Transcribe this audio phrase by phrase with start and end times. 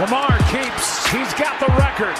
[0.00, 2.14] Lamar keeps, he's got the record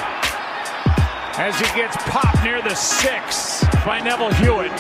[1.39, 4.73] as he gets popped near the six by Neville Hewitt.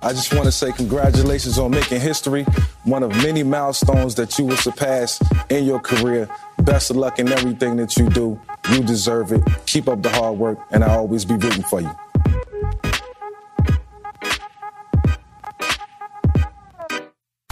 [0.00, 2.44] I just want to say congratulations on making history,
[2.84, 5.20] one of many milestones that you will surpass
[5.50, 6.30] in your career.
[6.62, 8.40] Best of luck in everything that you do.
[8.70, 9.42] You deserve it.
[9.66, 11.90] Keep up the hard work, and I'll always be rooting for you.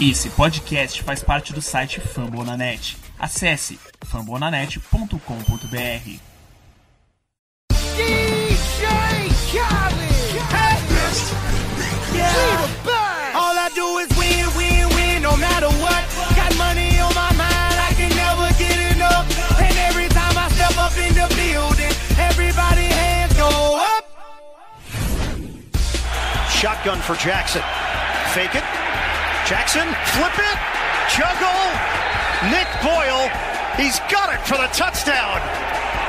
[0.01, 2.97] Esse podcast faz parte do site Fambonanet.
[3.19, 6.09] Acesse fambonanet.com.br.
[13.37, 16.03] All I do is win, win, win, no matter what.
[16.35, 19.29] Got money on my mind, I can never get enough.
[19.61, 24.09] And every time I step up in the building, everybody hands go up.
[26.49, 27.63] Shotgun for Jackson.
[28.33, 28.65] Fake it.
[29.45, 30.59] Jackson, flip it.
[31.13, 31.77] Juggle.
[32.51, 33.29] Nick Boyle.
[33.79, 35.39] He's got it for the touchdown.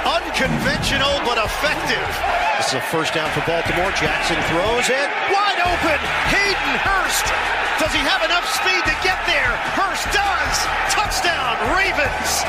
[0.02, 2.10] Unconventional but effective.
[2.58, 3.94] This is a first down for Baltimore.
[3.94, 5.08] Jackson throws it.
[5.30, 6.00] Wide open.
[6.34, 7.30] Hayden Hurst.
[7.78, 9.54] Does he have enough speed to get there?
[9.78, 10.56] Hurst does.
[10.90, 12.42] Touchdown, Ravens.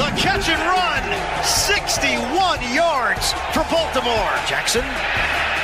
[0.00, 1.04] The catch and run.
[1.44, 4.32] 61 yards for Baltimore.
[4.48, 4.88] Jackson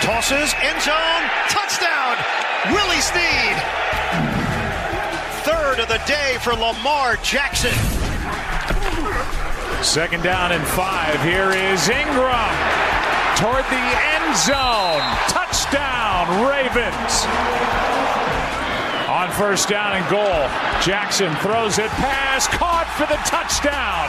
[0.05, 1.25] tosses end zone.
[1.49, 2.21] Touchdown.
[2.77, 3.57] Willie Sneed.
[5.49, 7.96] Third of the day for Lamar Jackson.
[9.83, 11.23] Second down and five.
[11.23, 12.55] Here is Ingram
[13.37, 15.03] toward the end zone.
[15.29, 17.27] Touchdown, Ravens.
[19.09, 20.49] On first down and goal,
[20.83, 24.09] Jackson throws it pass, caught for the touchdown.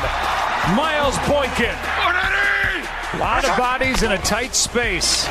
[0.75, 1.75] Miles Boykin.
[3.13, 5.25] A lot of bodies in a tight space.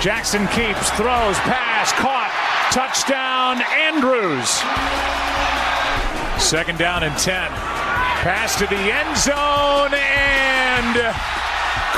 [0.00, 2.32] Jackson keeps, throws, pass, caught,
[2.72, 4.48] touchdown, Andrews.
[6.42, 7.69] Second down and 10.
[8.20, 10.92] Pass to the end zone and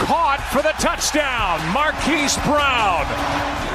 [0.06, 1.59] caught for the touchdown.
[1.75, 3.03] Marquise Brown.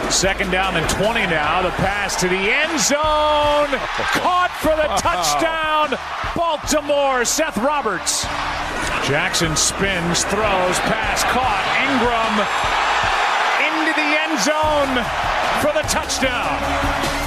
[0.09, 1.61] Second down and 20 now.
[1.61, 3.67] The pass to the end zone.
[4.15, 5.99] Caught for the touchdown.
[6.39, 7.25] Baltimore.
[7.25, 8.23] Seth Roberts.
[9.03, 11.67] Jackson spins, throws, pass caught.
[11.83, 12.35] Ingram
[13.67, 14.95] into the end zone
[15.59, 17.26] for the touchdown.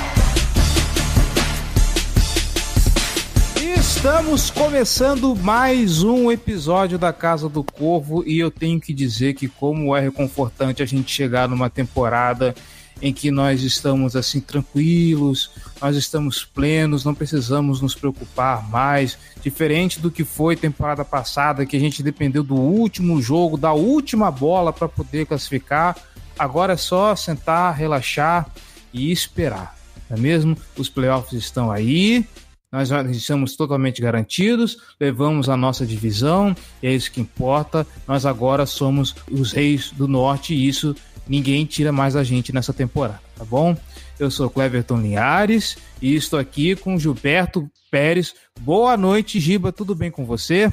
[3.77, 9.49] Estamos começando mais um episódio da Casa do Corvo e eu tenho que dizer que
[9.49, 12.55] como é reconfortante a gente chegar numa temporada
[13.03, 15.51] em que nós estamos assim tranquilos,
[15.81, 21.77] nós estamos plenos, não precisamos nos preocupar mais, diferente do que foi temporada passada, que
[21.77, 25.97] a gente dependeu do último jogo, da última bola para poder classificar.
[26.39, 28.47] Agora é só sentar, relaxar
[28.93, 29.77] e esperar.
[30.09, 30.57] Não é mesmo?
[30.77, 32.27] Os playoffs estão aí,
[32.73, 37.85] nós já estamos totalmente garantidos, levamos a nossa divisão, e é isso que importa.
[38.07, 40.95] Nós agora somos os reis do norte e isso
[41.27, 43.77] ninguém tira mais a gente nessa temporada, tá bom?
[44.19, 48.35] Eu sou Cleverton Linhares e estou aqui com Gilberto Pérez.
[48.61, 50.73] Boa noite, Giba, tudo bem com você?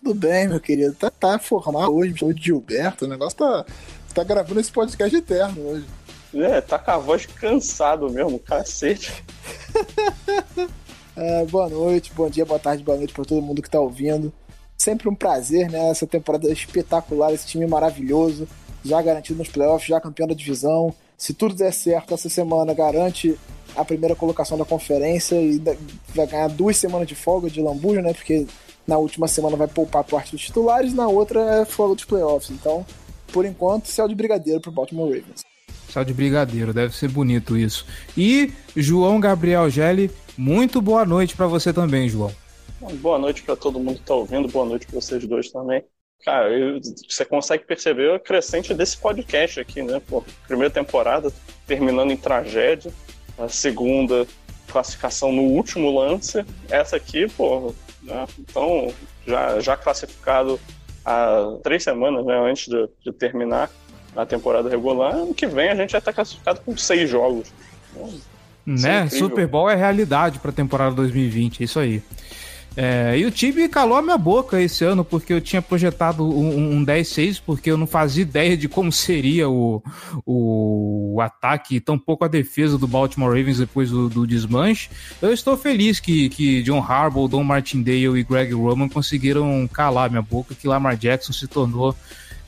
[0.00, 0.94] Tudo bem, meu querido.
[0.94, 3.04] Tá, tá formal hoje, me de Gilberto.
[3.04, 3.64] O negócio tá,
[4.14, 5.86] tá gravando esse podcast eterno hoje.
[6.34, 9.24] É, tá com a voz cansado mesmo, cacete.
[11.14, 14.32] É, boa noite, bom dia, boa tarde, boa noite para todo mundo que tá ouvindo.
[14.78, 15.90] Sempre um prazer, né?
[15.90, 18.48] Essa temporada espetacular, esse time maravilhoso,
[18.82, 20.94] já garantido nos playoffs, já campeão da divisão.
[21.16, 23.38] Se tudo der certo, essa semana garante
[23.76, 25.62] a primeira colocação da conferência e
[26.14, 28.14] vai ganhar duas semanas de folga de lambuja, né?
[28.14, 28.46] Porque
[28.86, 32.50] na última semana vai poupar parte dos titulares, na outra é folga dos playoffs.
[32.50, 32.84] Então,
[33.32, 35.42] por enquanto, céu de brigadeiro pro Baltimore Ravens.
[35.92, 37.84] Céu de brigadeiro, deve ser bonito isso.
[38.16, 42.32] E João Gabriel Gelli, muito boa noite para você também, João.
[43.00, 45.84] Boa noite para todo mundo que tá ouvindo, boa noite para vocês dois também.
[46.24, 50.00] Cara, eu, você consegue perceber o crescente desse podcast aqui, né?
[50.08, 51.32] Pô, primeira temporada
[51.66, 52.92] terminando em tragédia,
[53.38, 54.26] a segunda
[54.68, 58.26] classificação no último lance, essa aqui, pô, né?
[58.38, 58.92] então
[59.26, 60.58] já, já classificado
[61.04, 63.70] há três semanas né, antes de, de terminar
[64.16, 67.52] a temporada regular, ano que vem a gente já está classificado com seis jogos.
[68.64, 69.08] Né?
[69.08, 72.02] Super Bowl é realidade para a temporada 2020, é isso aí.
[72.74, 76.76] É, e o time calou a minha boca esse ano, porque eu tinha projetado um,
[76.76, 79.82] um 10-6, porque eu não fazia ideia de como seria o,
[80.24, 84.88] o, o ataque, tampouco a defesa do Baltimore Ravens depois do, do desmanche.
[85.20, 90.10] Eu estou feliz que, que John Harbaugh, Don Martindale e Greg Roman conseguiram calar a
[90.10, 91.94] minha boca, que Lamar Jackson se tornou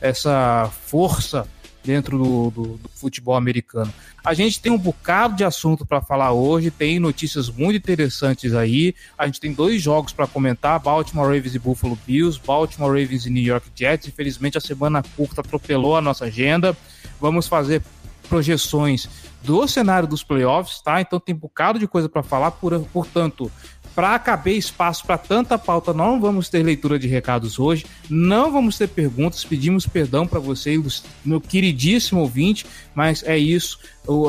[0.01, 1.47] essa força
[1.85, 3.93] dentro do, do, do futebol americano.
[4.23, 8.95] A gente tem um bocado de assunto para falar hoje, tem notícias muito interessantes aí.
[9.17, 13.29] A gente tem dois jogos para comentar: Baltimore Ravens e Buffalo Bills, Baltimore Ravens e
[13.29, 14.07] New York Jets.
[14.07, 16.75] Infelizmente, a semana curta atropelou a nossa agenda.
[17.21, 17.81] Vamos fazer
[18.25, 19.07] projeções
[19.43, 20.99] do cenário dos playoffs, tá?
[20.99, 23.51] Então tem um bocado de coisa para falar, por, portanto,
[23.95, 28.77] para caber espaço para tanta pauta, não vamos ter leitura de recados hoje, não vamos
[28.77, 30.77] ter perguntas, pedimos perdão para você,
[31.23, 33.79] meu queridíssimo ouvinte, mas é isso,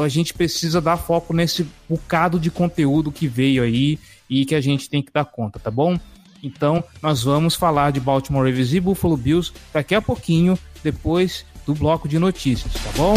[0.02, 3.98] a gente precisa dar foco nesse bocado de conteúdo que veio aí
[4.30, 5.98] e que a gente tem que dar conta, tá bom?
[6.42, 11.74] Então, nós vamos falar de Baltimore Ravens e Buffalo Bills daqui a pouquinho, depois do
[11.74, 13.14] bloco de notícias, tá bom?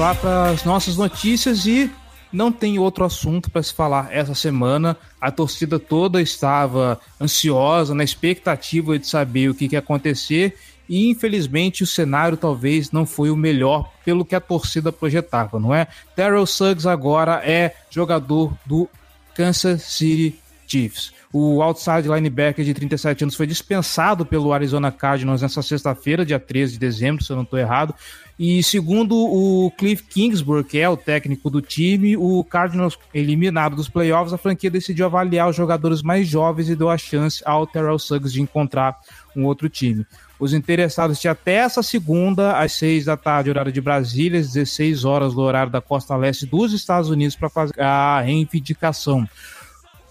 [0.00, 1.90] Lá para as nossas notícias e
[2.32, 4.96] não tem outro assunto para se falar essa semana.
[5.20, 10.56] A torcida toda estava ansiosa, na expectativa de saber o que, que ia acontecer.
[10.88, 15.74] E infelizmente o cenário talvez não foi o melhor pelo que a torcida projetava, não
[15.74, 15.86] é?
[16.16, 18.88] Terrell Suggs agora é jogador do
[19.34, 20.34] Kansas City
[20.66, 21.12] Chiefs.
[21.32, 26.72] O outside linebacker de 37 anos foi dispensado pelo Arizona Cardinals nessa sexta-feira, dia 13
[26.72, 27.94] de dezembro, se eu não estou errado.
[28.42, 33.86] E segundo o Cliff Kingsbury, que é o técnico do time, o Cardinals eliminado dos
[33.86, 37.98] playoffs, a franquia decidiu avaliar os jogadores mais jovens e deu a chance ao Terrell
[37.98, 38.96] Suggs de encontrar
[39.36, 40.06] um outro time.
[40.38, 45.04] Os interessados tinham até essa segunda, às 6 da tarde, horário de Brasília, às 16
[45.04, 49.28] horas do horário da costa leste dos Estados Unidos, para fazer a reivindicação.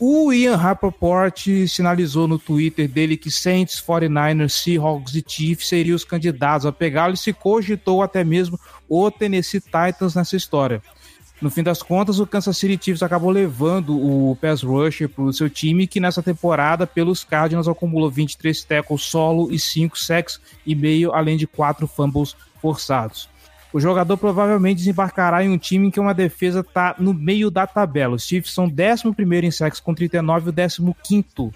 [0.02, 6.06] O Ian Rappaport sinalizou no Twitter dele que Saints, 49ers, Seahawks e Chiefs seriam os
[6.06, 8.58] candidatos a pegá-lo e se cogitou até mesmo
[8.88, 10.82] o Tennessee Titans nessa história.
[11.42, 15.34] No fim das contas, o Kansas City Chiefs acabou levando o pass rusher para o
[15.34, 20.76] seu time, que nessa temporada, pelos Cardinals, acumulou 23 tackles solo e 5 sacks e
[20.76, 23.28] meio, além de 4 fumbles forçados
[23.72, 27.68] o jogador provavelmente desembarcará em um time em que uma defesa está no meio da
[27.68, 28.16] tabela.
[28.16, 30.54] Os Chiefs são 11 em sacks com 39 e o
[30.94, 31.52] 15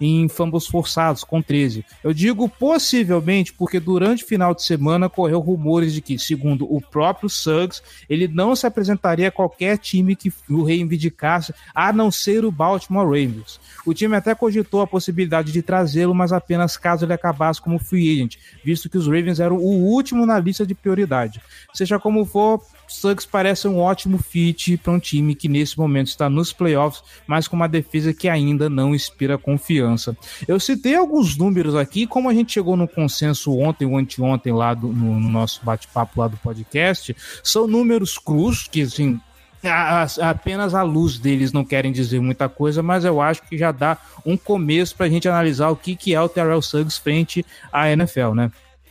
[0.00, 1.84] em fumbles forçados, com 13.
[2.02, 6.80] Eu digo possivelmente porque durante o final de semana correu rumores de que, segundo o
[6.80, 12.44] próprio Suggs, ele não se apresentaria a qualquer time que o reivindicasse, a não ser
[12.44, 13.60] o Baltimore Ravens.
[13.84, 18.12] O time até cogitou a possibilidade de trazê-lo, mas apenas caso ele acabasse como free
[18.12, 21.40] agent, visto que os Ravens eram o último na lista de prioridade.
[21.72, 26.28] Seja como for, Suggs parece um ótimo fit para um time que nesse momento está
[26.28, 30.16] nos playoffs, mas com uma defesa que ainda não inspira confiança.
[30.46, 34.74] Eu citei alguns números aqui, como a gente chegou no consenso ontem ou anteontem lá
[34.74, 39.20] do, no, no nosso bate-papo lá do podcast, são números crus, que assim,
[39.64, 43.58] a, a, apenas a luz deles não querem dizer muita coisa, mas eu acho que
[43.58, 46.98] já dá um começo para a gente analisar o que, que é o Terrell Suggs
[46.98, 48.50] frente à NFL, né?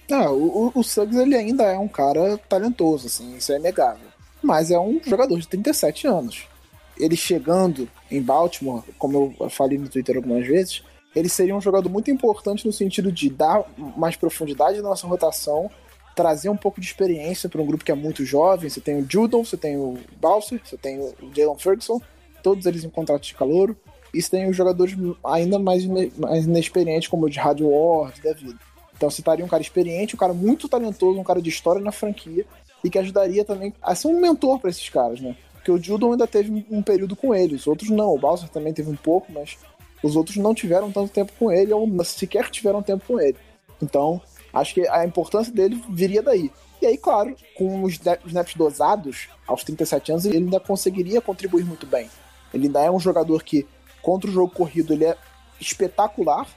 [0.09, 4.07] Não, o, o Suggs ele ainda é um cara talentoso, assim, isso é inegável.
[4.41, 6.47] Mas é um jogador de 37 anos.
[6.97, 10.83] Ele chegando em Baltimore, como eu falei no Twitter algumas vezes,
[11.15, 13.63] ele seria um jogador muito importante no sentido de dar
[13.97, 15.69] mais profundidade na nossa rotação,
[16.15, 18.69] trazer um pouco de experiência para um grupo que é muito jovem.
[18.69, 21.99] Você tem o Judon, você tem o Balser, você tem o Jalen Ferguson,
[22.41, 23.75] todos eles em contrato de calor.
[24.13, 28.33] E você tem os jogadores ainda mais, mais inexperientes, como o de Radio Ward da
[28.33, 28.57] vida.
[28.97, 32.45] Então citaria um cara experiente, um cara muito talentoso, um cara de história na franquia
[32.83, 35.37] e que ajudaria também a ser um mentor para esses caras, né?
[35.53, 38.13] Porque o Judon ainda teve um período com ele, os outros não.
[38.13, 39.57] O Bowser também teve um pouco, mas
[40.01, 43.37] os outros não tiveram tanto tempo com ele ou sequer tiveram tempo com ele.
[43.81, 44.21] Então,
[44.53, 46.51] acho que a importância dele viria daí.
[46.81, 51.85] E aí, claro, com os snaps dosados, aos 37 anos, ele ainda conseguiria contribuir muito
[51.85, 52.09] bem.
[52.53, 53.67] Ele ainda é um jogador que,
[54.01, 55.17] contra o jogo corrido, ele é
[55.59, 56.47] espetacular,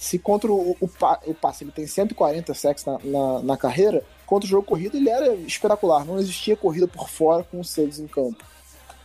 [0.00, 0.90] se contra o, o,
[1.26, 5.10] o passe ele tem 140 sacks na, na, na, carreira, contra o jogo corrido ele
[5.10, 6.06] era espetacular.
[6.06, 8.42] Não existia corrida por fora com o Suggs em campo,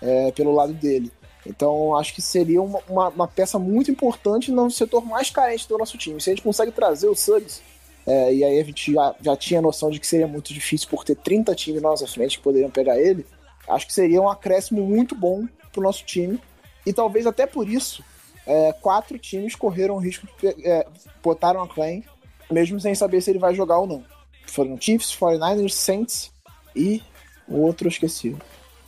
[0.01, 1.11] é, pelo lado dele.
[1.45, 5.77] Então acho que seria uma, uma, uma, peça muito importante no setor mais carente do
[5.77, 6.21] nosso time.
[6.21, 7.61] Se a gente consegue trazer o Suggs,
[8.07, 11.03] é, e aí a gente já, já tinha noção de que seria muito difícil por
[11.03, 13.25] ter 30 times na nossa frente que poderiam pegar ele,
[13.67, 16.39] acho que seria um acréscimo muito bom pro nosso time.
[16.85, 18.01] E talvez até por isso
[18.45, 20.85] é, quatro times correram o risco de é,
[21.23, 22.03] botaram a claim,
[22.51, 24.03] mesmo sem saber se ele vai jogar ou não.
[24.45, 26.31] Foram Chiefs, 49ers, Saints
[26.75, 27.01] e
[27.47, 28.35] o outro eu esqueci.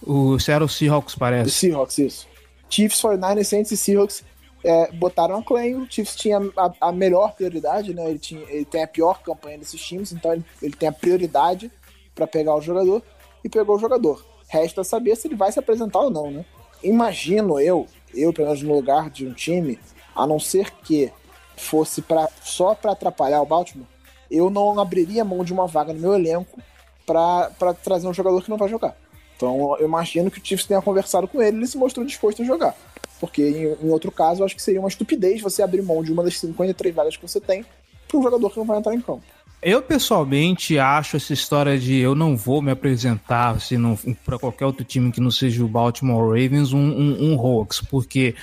[0.01, 1.49] O Seattle Seahawks parece.
[1.49, 2.27] O Seahawks, isso.
[2.69, 4.23] Chiefs, 49ers, Saints e Seahawks
[4.63, 5.75] é, botaram a Clay.
[5.75, 8.09] O Chiefs tinha a, a, melhor prioridade, né?
[8.09, 11.71] Ele, tinha, ele tem a pior campanha desses times, então ele, ele tem a prioridade
[12.13, 13.01] para pegar o jogador
[13.43, 14.25] e pegou o jogador.
[14.47, 16.45] Resta saber se ele vai se apresentar ou não, né?
[16.83, 17.87] Imagino eu,
[18.21, 19.79] eu pelo menos no lugar de um time,
[20.15, 21.11] a não ser que
[21.55, 23.87] fosse pra, só para atrapalhar o Baltimore,
[24.29, 26.59] eu não abriria mão de uma vaga no meu elenco
[27.05, 28.95] para trazer um jogador que não vai jogar.
[29.35, 32.41] Então eu imagino que o Chiefs tenha conversado com ele e ele se mostrou disposto
[32.41, 32.75] a jogar.
[33.19, 36.11] Porque em, em outro caso, eu acho que seria uma estupidez você abrir mão de
[36.11, 37.65] uma das 53 vagas que você tem
[38.07, 39.23] para um jogador que não vai entrar em campo.
[39.61, 43.77] Eu pessoalmente acho essa história de eu não vou me apresentar assim,
[44.23, 48.35] para qualquer outro time que não seja o Baltimore Ravens um, um, um hoax, porque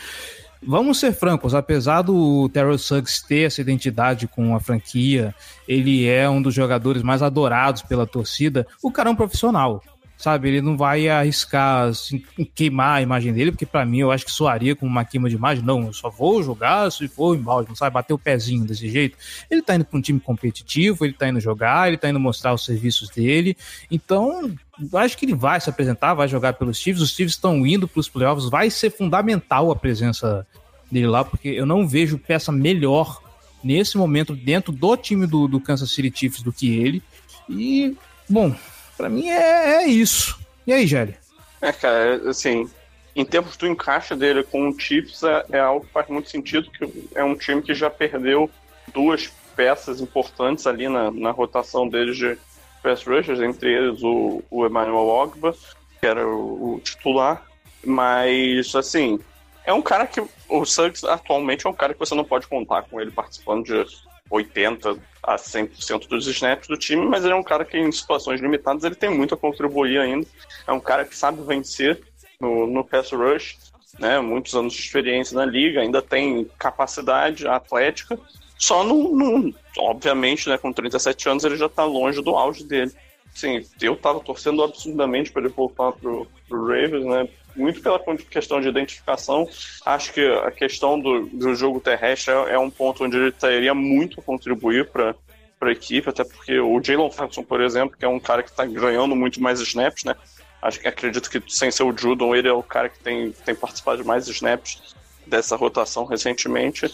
[0.60, 5.32] vamos ser francos, apesar do Terrell Suggs ter essa identidade com a franquia,
[5.68, 9.82] ele é um dos jogadores mais adorados pela torcida, o cara é um profissional
[10.16, 10.48] sabe?
[10.48, 12.22] Ele não vai arriscar assim,
[12.54, 15.36] queimar a imagem dele, porque para mim eu acho que soaria com uma queima de
[15.36, 15.64] imagem.
[15.64, 17.94] Não, eu só vou jogar se for em balde, não sabe?
[17.94, 19.18] Bater o pezinho desse jeito.
[19.50, 22.54] Ele tá indo pra um time competitivo, ele tá indo jogar, ele tá indo mostrar
[22.54, 23.56] os serviços dele.
[23.90, 24.54] Então,
[24.94, 27.02] acho que ele vai se apresentar, vai jogar pelos Chiefs.
[27.02, 30.46] Os Chiefs estão indo pros playoffs, vai ser fundamental a presença
[30.90, 33.20] dele lá, porque eu não vejo peça melhor
[33.62, 37.02] nesse momento dentro do time do, do Kansas City Chiefs do que ele.
[37.48, 37.96] E,
[38.28, 38.54] bom,
[38.96, 40.38] Pra mim é, é isso.
[40.66, 41.16] E aí, Gelli?
[41.60, 42.68] É, cara, assim,
[43.16, 46.70] em termos do encaixe dele com o Chiefs, é, é, algo que faz muito sentido,
[46.70, 48.50] que é um time que já perdeu
[48.92, 52.36] duas peças importantes ali na, na rotação deles de
[52.82, 55.54] pass rushers, entre eles o, o Emmanuel Ogba,
[56.00, 57.46] que era o, o, titular,
[57.84, 59.18] mas, assim,
[59.64, 62.82] é um cara que o Suggs atualmente é um cara que você não pode contar
[62.82, 63.86] com ele participando de
[64.30, 68.40] 80 a 100% dos snaps do time, mas ele é um cara que em situações
[68.40, 70.26] limitadas ele tem muito a contribuir ainda.
[70.66, 72.02] É um cara que sabe vencer
[72.40, 73.56] no, no pass rush,
[73.98, 74.20] né?
[74.20, 78.18] Muitos anos de experiência na liga, ainda tem capacidade atlética.
[78.58, 82.92] Só não, obviamente, né, com 37 anos ele já está longe do auge dele.
[83.34, 87.28] Sim, eu estava torcendo absurdamente para ele voltar pro, pro Ravens, né?
[87.56, 89.48] Muito pela questão de identificação.
[89.84, 93.74] Acho que a questão do, do jogo terrestre é, é um ponto onde ele teria
[93.74, 95.14] muito a contribuir para
[95.60, 98.64] a equipe, até porque o Jalen Ferguson, por exemplo, que é um cara que está
[98.64, 100.14] ganhando muito mais snaps, né?
[100.60, 104.02] Acho acredito que sem ser o Judon, ele é o cara que tem, tem participado
[104.02, 104.94] de mais snaps
[105.26, 106.90] dessa rotação recentemente.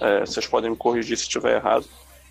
[0.00, 1.86] É, vocês podem me corrigir se estiver errado.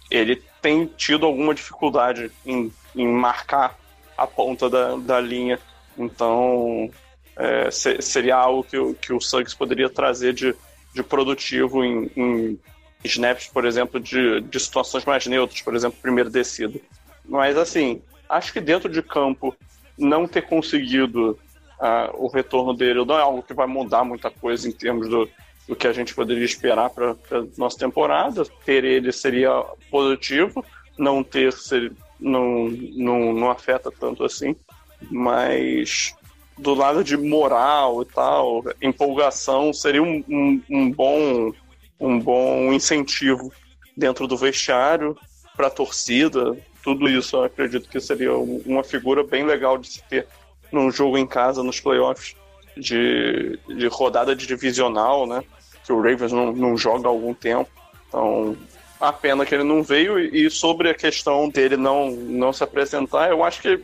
[0.09, 3.77] Ele tem tido alguma dificuldade em, em marcar
[4.17, 5.57] a ponta da, da linha.
[5.97, 6.89] Então,
[7.37, 10.55] é, seria algo que, que o Suggs poderia trazer de,
[10.93, 12.59] de produtivo em, em
[13.03, 16.79] snaps, por exemplo, de, de situações mais neutras, por exemplo, primeiro descido.
[17.25, 19.55] Mas, assim, acho que dentro de campo,
[19.97, 21.37] não ter conseguido
[21.79, 25.29] uh, o retorno dele não é algo que vai mudar muita coisa em termos do,
[25.67, 27.15] do que a gente poderia esperar para
[27.57, 28.43] nossa temporada.
[28.65, 29.51] Ter ele seria
[29.89, 30.63] positivo,
[30.97, 34.55] não ter ser, não, não, não afeta tanto assim.
[35.09, 36.15] Mas
[36.61, 41.51] do lado de moral e tal, empolgação, seria um, um, um bom,
[41.99, 43.51] um bom incentivo
[43.97, 45.17] dentro do vestiário
[45.57, 46.55] para torcida.
[46.83, 50.27] Tudo isso eu acredito que seria uma figura bem legal de se ter
[50.71, 52.35] num jogo em casa, nos playoffs
[52.77, 55.43] de, de rodada de divisional, né?
[55.83, 57.69] Que o Ravens não, não joga há algum tempo.
[58.07, 58.55] Então,
[58.99, 60.19] a pena que ele não veio.
[60.19, 63.79] E sobre a questão dele não, não se apresentar, eu acho que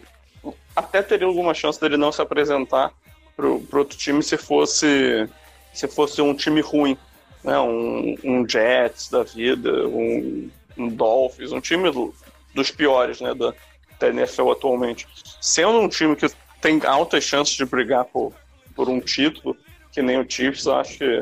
[0.76, 2.92] até teria alguma chance dele não se apresentar
[3.36, 5.30] pro, pro outro time se fosse
[5.74, 6.98] se fosse um time ruim,
[7.44, 7.60] né?
[7.60, 12.14] Um, um Jets da vida, um, um Dolphins, um time do,
[12.56, 13.34] dos piores, né?
[13.36, 13.54] Da,
[14.00, 15.08] da NFL atualmente.
[15.40, 16.28] Sendo um time que
[16.62, 18.34] tem altas chances de brigar por,
[18.76, 19.56] por um título,
[19.92, 21.22] que nem o Chiefs, acho que.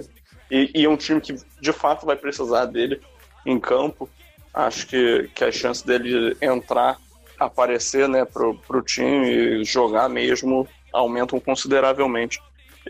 [0.50, 3.02] E, e é um time que de fato vai precisar dele
[3.46, 4.10] em campo.
[4.54, 6.98] Acho que, que a chance dele entrar
[7.40, 12.42] aparecer né, pro, pro time e jogar mesmo aumentam consideravelmente.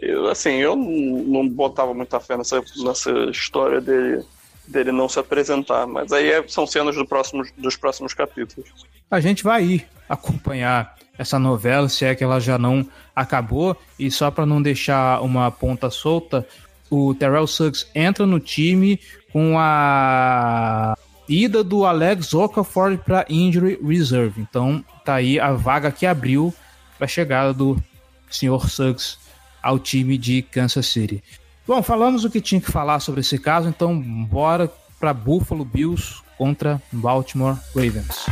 [0.02, 4.24] Eu, assim, eu não botava muita fé nessa, nessa história dele,
[4.68, 8.70] dele não se apresentar, mas aí é, são cenas do próximo, dos próximos capítulos.
[9.10, 12.86] A gente vai ir acompanhar essa novela, se é que ela já não
[13.16, 16.46] acabou, e só para não deixar uma ponta solta,
[16.90, 19.00] o Terrell Suggs entra no time
[19.32, 20.98] com a
[21.28, 24.42] ida do Alex Okafor para injury reserve.
[24.42, 26.54] Então tá aí a vaga que abriu
[26.98, 27.82] para a chegada do
[28.30, 28.70] Sr.
[28.70, 29.18] Suggs
[29.62, 31.24] ao time de Kansas City.
[31.68, 36.22] Bom, falamos o que tinha que falar sobre esse caso, então bora para Buffalo Bills
[36.38, 38.26] contra Baltimore Ravens.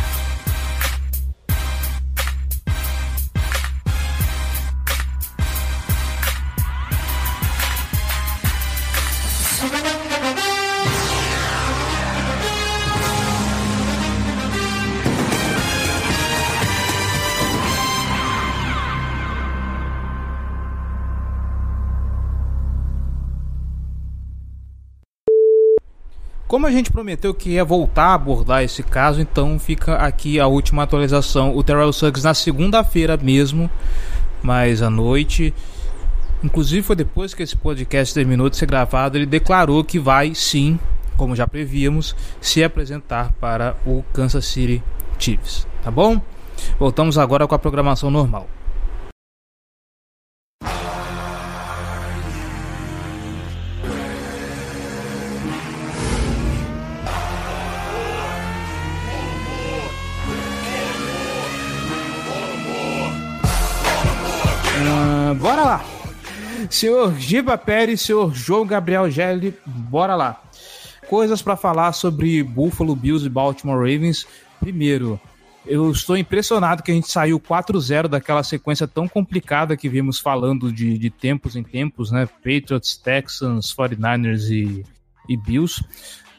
[26.53, 30.45] Como a gente prometeu que ia voltar a abordar esse caso, então fica aqui a
[30.45, 31.57] última atualização.
[31.57, 33.67] O Terrell Suggs na segunda-feira mesmo,
[34.43, 35.51] mais à noite,
[36.43, 40.79] inclusive foi depois que esse podcast terminou de ser gravado, ele declarou que vai sim,
[41.17, 44.83] como já prevíamos, se apresentar para o Kansas City
[45.17, 46.21] Chiefs, tá bom?
[46.77, 48.47] Voltamos agora com a programação normal.
[65.43, 65.85] Bora lá.
[66.69, 70.41] Senhor Giba Pérez, senhor João Gabriel Gelli, bora lá.
[71.09, 74.25] Coisas para falar sobre Buffalo Bills e Baltimore Ravens.
[74.57, 75.19] Primeiro,
[75.65, 80.71] eu estou impressionado que a gente saiu 4-0 daquela sequência tão complicada que vimos falando
[80.71, 82.25] de, de tempos em tempos, né?
[82.25, 84.85] Patriots, Texans, 49ers e,
[85.27, 85.83] e Bills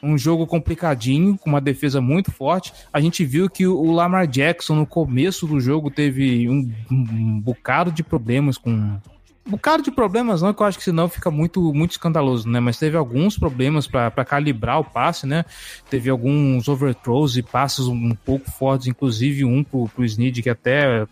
[0.05, 2.73] um jogo complicadinho, com uma defesa muito forte.
[2.93, 7.91] A gente viu que o Lamar Jackson no começo do jogo teve um, um bocado
[7.91, 8.97] de problemas com
[9.47, 12.59] um bocado de problemas, não, que eu acho que senão fica muito, muito escandaloso, né?
[12.59, 15.45] Mas teve alguns problemas para calibrar o passe, né?
[15.87, 21.05] Teve alguns overthrows e passes um, pouco fortes, inclusive um pro, pro Snead, que até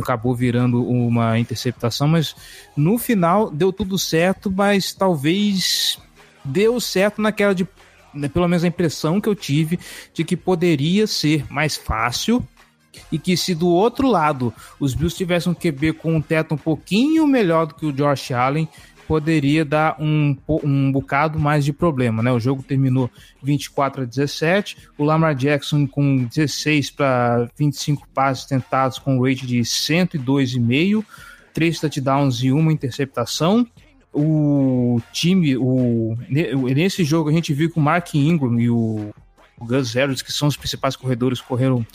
[0.00, 2.34] acabou virando uma interceptação, mas
[2.74, 5.98] no final deu tudo certo, mas talvez
[6.42, 7.68] deu certo naquela de
[8.32, 9.78] pelo menos a impressão que eu tive
[10.12, 12.46] de que poderia ser mais fácil
[13.10, 16.58] e que se do outro lado os Bills tivessem um QB com um teto um
[16.58, 18.68] pouquinho melhor do que o Josh Allen,
[19.06, 22.32] poderia dar um, um bocado mais de problema, né?
[22.32, 23.10] O jogo terminou
[23.42, 29.46] 24 a 17, o Lamar Jackson com 16 para 25 passes tentados com um rate
[29.46, 31.04] de 102,5,
[31.54, 33.66] três touchdowns e uma interceptação
[34.16, 39.10] o time, o, nesse jogo a gente viu que o Mark Ingram e o,
[39.58, 41.86] o Gus Edwards, que são os principais corredores, correram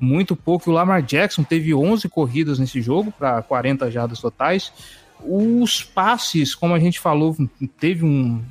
[0.00, 0.70] muito pouco.
[0.70, 4.72] O Lamar Jackson teve 11 corridas nesse jogo para 40 jardas totais.
[5.20, 7.36] Os passes, como a gente falou,
[7.78, 8.42] teve um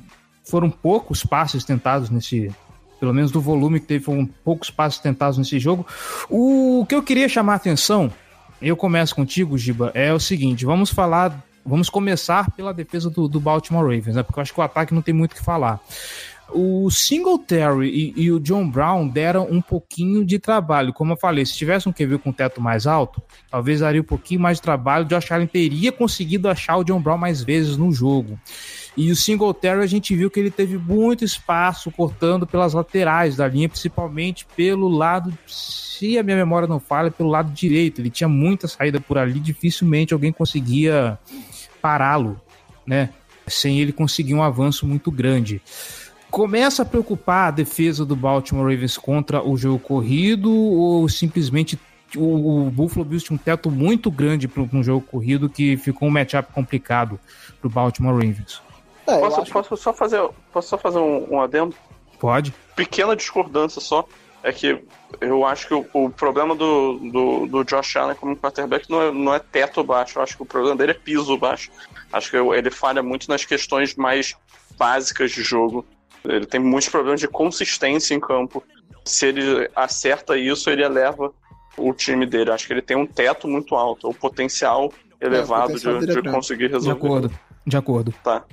[0.44, 2.50] foram poucos passes tentados nesse,
[2.98, 5.86] pelo menos do volume que teve, foram poucos passes tentados nesse jogo.
[6.30, 8.10] O que eu queria chamar a atenção,
[8.60, 13.38] eu começo contigo, Giba, é o seguinte: vamos falar Vamos começar pela defesa do, do
[13.38, 14.22] Baltimore Ravens, né?
[14.22, 15.80] Porque eu acho que o ataque não tem muito o que falar.
[16.50, 20.94] O Singletary e, e, o John Brown deram um pouquinho de trabalho.
[20.94, 24.40] Como eu falei, se tivesse um QB com teto mais alto, talvez daria um pouquinho
[24.40, 25.04] mais de trabalho.
[25.04, 28.38] O Josh Allen teria conseguido achar o John Brown mais vezes no jogo.
[28.96, 33.46] E o Singletary, a gente viu que ele teve muito espaço cortando pelas laterais da
[33.46, 38.00] linha, principalmente pelo lado, se a minha memória não falha, pelo lado direito.
[38.00, 41.18] Ele tinha muita saída por ali, dificilmente alguém conseguia
[41.80, 42.40] pará-lo,
[42.86, 43.10] né?
[43.46, 45.62] Sem ele conseguir um avanço muito grande.
[46.30, 51.78] Começa a preocupar a defesa do Baltimore Ravens contra o jogo corrido ou simplesmente
[52.16, 56.10] o, Buffalo Bills tinha um teto muito grande para um jogo corrido que ficou um
[56.10, 57.18] matchup complicado
[57.60, 58.62] para o Baltimore Ravens?
[59.06, 59.52] É, posso, acho...
[59.52, 61.74] posso, só fazer, posso só fazer um, um adendo?
[62.18, 62.54] Pode.
[62.74, 64.06] Pequena discordância só
[64.42, 64.82] é que
[65.20, 69.12] eu acho que o, o problema do, do, do, Josh Allen como quarterback não é,
[69.12, 71.70] não é teto baixo, eu acho que o problema dele é piso baixo.
[72.12, 74.34] Acho que ele falha muito nas questões mais
[74.78, 75.84] básicas de jogo.
[76.24, 78.62] Ele tem muitos problemas de consistência em campo.
[79.04, 81.32] Se ele acerta isso, ele eleva
[81.76, 82.50] o time dele.
[82.50, 86.22] Acho que ele tem um teto muito alto, o potencial elevado é, o potencial de,
[86.22, 87.00] de conseguir resolver.
[87.00, 88.14] De acordo, de acordo.
[88.22, 88.44] Tá,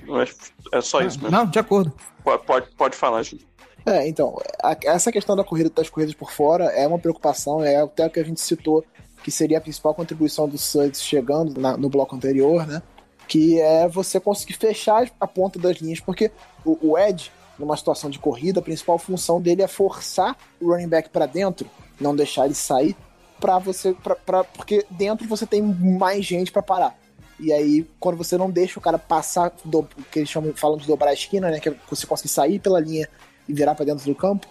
[0.72, 1.30] é só isso mesmo.
[1.30, 1.92] Não, de acordo.
[2.24, 3.46] Pode, pode, pode falar, gente.
[3.86, 7.76] É, então, a, essa questão da corrida das corridas por fora é uma preocupação, é
[7.76, 8.84] até o que a gente citou,
[9.22, 12.82] que seria a principal contribuição do Suds chegando na, no bloco anterior, né?
[13.28, 16.32] Que é você conseguir fechar a ponta das linhas, porque
[16.64, 20.88] o, o Ed, numa situação de corrida, a principal função dele é forçar o running
[20.88, 21.70] back para dentro,
[22.00, 22.96] não deixar ele sair,
[23.38, 26.98] para você, pra, pra, porque dentro você tem mais gente para parar.
[27.38, 30.86] E aí, quando você não deixa o cara passar, do, que eles chamam, falam de
[30.86, 31.60] dobrar a esquina, né?
[31.60, 33.08] Que é você conseguir sair pela linha
[33.48, 34.46] e virar para dentro do campo,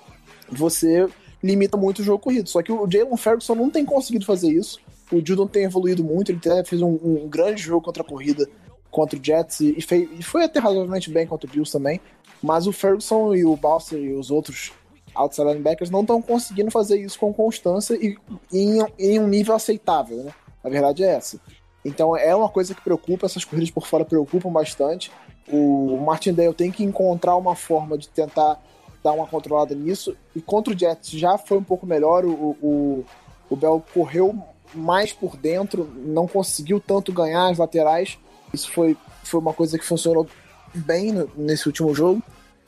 [0.50, 1.08] você
[1.44, 2.50] limita muito o jogo corrido.
[2.50, 4.80] Só que o Jalen Ferguson não tem conseguido fazer isso.
[5.12, 8.48] O Judon tem evoluído muito, ele até fez um, um grande jogo contra a corrida
[8.90, 12.00] contra o Jets e, fez, e foi até razoavelmente bem contra o Bills também.
[12.42, 14.72] Mas o Ferguson e o Balser e os outros
[15.14, 18.18] outside linebackers não estão conseguindo fazer isso com constância e
[18.52, 20.34] em, em, um nível aceitável, né?
[20.64, 21.40] A verdade é essa.
[21.84, 25.12] Então é uma coisa que preocupa, essas corridas por fora preocupam bastante.
[25.48, 28.60] O Martindale tem que encontrar uma forma de tentar
[29.06, 30.18] dar uma controlada nisso.
[30.36, 32.26] E contra o Jets já foi um pouco melhor.
[32.26, 33.06] O, o,
[33.48, 34.36] o Bell correu
[34.74, 38.18] mais por dentro, não conseguiu tanto ganhar as laterais.
[38.52, 40.28] Isso foi, foi uma coisa que funcionou
[40.74, 42.20] bem no, nesse último jogo.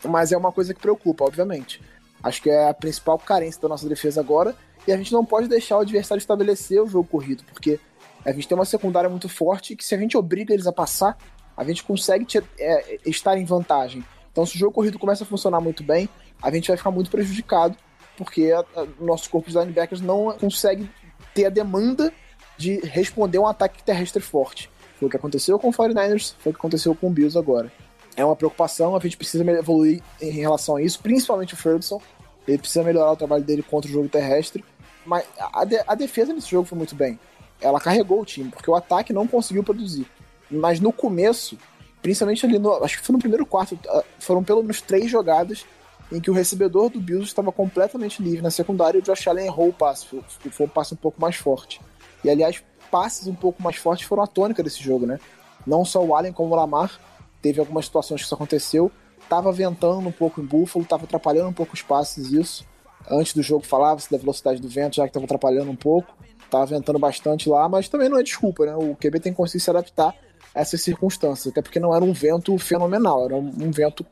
[0.06, 1.82] mas é uma coisa que preocupa, obviamente.
[2.21, 4.56] Acho que é a principal carência da nossa defesa agora,
[4.88, 7.80] e a gente não pode deixar o adversário estabelecer o jogo corrido, porque
[8.23, 11.17] a gente tem uma secundária muito forte que se a gente obriga eles a passar,
[11.56, 12.26] a gente consegue
[12.60, 14.04] é, estar em vantagem.
[14.38, 16.08] Então, se o jogo corrido começa a funcionar muito bem,
[16.41, 17.76] a gente vai ficar muito prejudicado,
[18.15, 18.52] porque
[19.00, 20.89] nosso corpo de linebackers não consegue
[21.34, 22.12] ter a demanda
[22.58, 24.69] de responder um ataque terrestre forte.
[24.97, 27.71] Foi o que aconteceu com o 49ers, foi o que aconteceu com o Bills agora.
[28.15, 32.02] É uma preocupação, a gente precisa evoluir em relação a isso, principalmente o Ferguson.
[32.47, 34.65] Ele precisa melhorar o trabalho dele contra o jogo terrestre.
[35.06, 35.23] Mas
[35.54, 37.19] a, de, a defesa nesse jogo foi muito bem.
[37.62, 40.08] Ela carregou o time, porque o ataque não conseguiu produzir.
[40.50, 41.58] Mas no começo,
[42.02, 42.84] principalmente ali no.
[42.84, 45.65] Acho que foi no primeiro quarto, ah, foram pelo menos três jogadas
[46.12, 49.48] em que o recebedor do Bills estava completamente livre na secundária e o Josh Allen
[49.48, 50.06] errou o passe.
[50.06, 51.82] Foi, foi um passe um pouco mais forte.
[52.24, 55.20] E aliás, passes um pouco mais fortes foram a tônica desse jogo, né?
[55.65, 57.00] Não só o Allen como o Lamar.
[57.41, 58.91] Teve algumas situações que isso aconteceu.
[59.30, 62.65] Tava ventando um pouco em Buffalo, tava atrapalhando um pouco os passes, isso.
[63.10, 66.15] Antes do jogo falava-se da velocidade do vento, já que tava atrapalhando um pouco.
[66.50, 68.76] Tava ventando bastante lá, mas também não é desculpa, né?
[68.76, 70.15] O QB tem que conseguir se adaptar
[70.56, 71.52] a essas circunstâncias.
[71.52, 74.06] Até porque não era um vento fenomenal, era um vento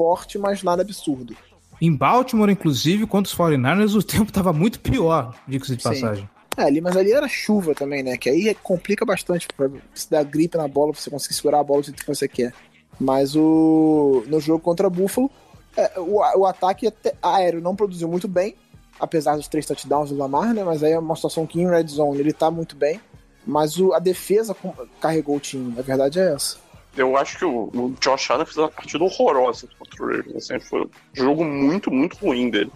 [0.00, 1.36] forte, mas nada absurdo.
[1.78, 6.24] Em Baltimore, inclusive, contra os 49ers, o tempo tava muito pior, diga-se de passagem.
[6.24, 6.40] Sim.
[6.56, 8.16] É, ali, mas ali era chuva também, né?
[8.16, 9.46] Que aí complica bastante.
[9.54, 12.08] Pra se dar gripe na bola, pra você conseguir segurar a bola do jeito que
[12.08, 12.52] você quer.
[12.98, 15.30] Mas o no jogo contra Buffalo,
[15.76, 18.56] é, o, o ataque aéreo não produziu muito bem,
[18.98, 20.64] apesar dos três touchdowns do Lamar, né?
[20.64, 23.00] Mas aí é uma situação que em red zone ele tá muito bem.
[23.46, 24.56] Mas o, a defesa
[25.00, 26.56] carregou o time, a verdade é essa.
[26.96, 30.36] Eu acho que o, o Josh Allen fez uma partida horrorosa contra o Ravens.
[30.36, 32.70] Assim, foi um jogo muito, muito ruim dele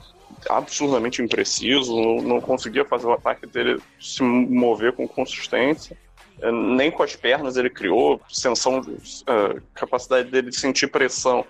[0.48, 5.96] absurdamente impreciso, não, não conseguia fazer o ataque dele se mover com consistência.
[6.40, 11.44] É, nem com as pernas ele criou, sensação, uh, capacidade dele de sentir pressão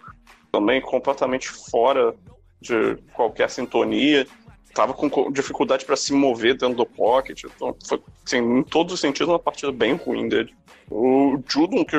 [0.52, 2.14] também completamente fora
[2.60, 4.26] de qualquer sintonia.
[4.74, 7.44] Tava com dificuldade para se mover dentro do pocket.
[7.44, 10.52] Então, foi, assim, em todos os sentidos, uma partida bem ruim dele.
[10.90, 11.96] O Judon, que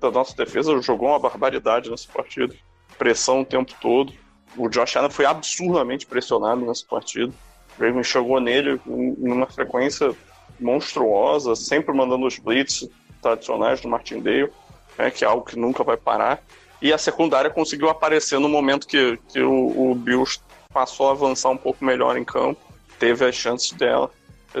[0.00, 2.54] da nossa defesa, jogou uma barbaridade nessa partida.
[2.98, 4.12] Pressão o tempo todo.
[4.56, 7.32] O Josh Allen foi absurdamente pressionado nessa partida.
[7.78, 10.14] O Ravens chegou nele numa frequência
[10.58, 12.88] monstruosa, sempre mandando os blitz
[13.20, 14.50] tradicionais do Martindale,
[14.96, 16.42] né, que é algo que nunca vai parar.
[16.80, 20.40] E a secundária conseguiu aparecer no momento que, que o, o Bills
[20.72, 22.60] passou a avançar um pouco melhor em campo,
[22.98, 24.10] teve as chances dela,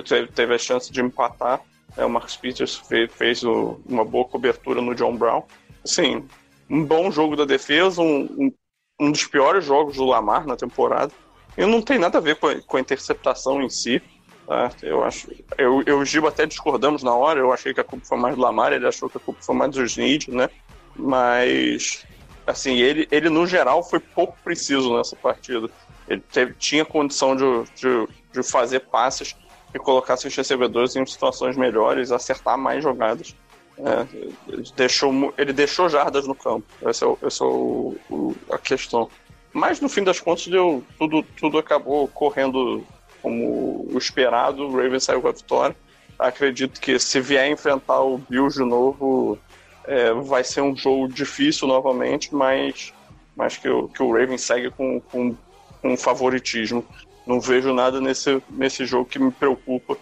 [0.06, 1.60] teve, teve a chance de empatar.
[1.96, 5.42] É, o Marcus Peters fez, fez o, uma boa cobertura no John Brown.
[5.84, 6.26] Sim,
[6.68, 8.52] um bom jogo da defesa, um,
[9.00, 11.12] um dos piores jogos do Lamar na temporada.
[11.56, 14.02] E não tem nada a ver com a, com a interceptação em si.
[14.46, 14.70] Tá?
[14.82, 15.28] Eu acho.
[15.56, 17.40] Eu, eu e o Giba até discordamos na hora.
[17.40, 19.54] Eu achei que a culpa foi mais do Lamar, ele achou que a culpa foi
[19.54, 20.50] mais do Snead, né?
[20.94, 22.04] Mas.
[22.46, 25.68] Assim, ele, ele no geral foi pouco preciso nessa partida.
[26.08, 29.34] Ele teve, tinha condição de, de, de fazer passes
[29.76, 33.36] e colocar seus recebedores em situações melhores, acertar mais jogadas.
[33.78, 34.06] É,
[34.48, 36.66] ele, deixou, ele deixou jardas no campo.
[36.82, 39.08] Essa é, essa é o, o, a questão.
[39.52, 42.82] Mas no fim das contas, deu, tudo, tudo acabou correndo
[43.20, 44.66] como o esperado.
[44.66, 45.76] O Ravens saiu com a vitória.
[46.18, 49.38] Acredito que se vier enfrentar o Bills de novo,
[49.84, 52.94] é, vai ser um jogo difícil novamente, mas,
[53.36, 55.36] mas que, que o Ravens segue com, com,
[55.82, 56.82] com favoritismo.
[57.26, 59.96] Não vejo nada nesse, nesse jogo que me preocupa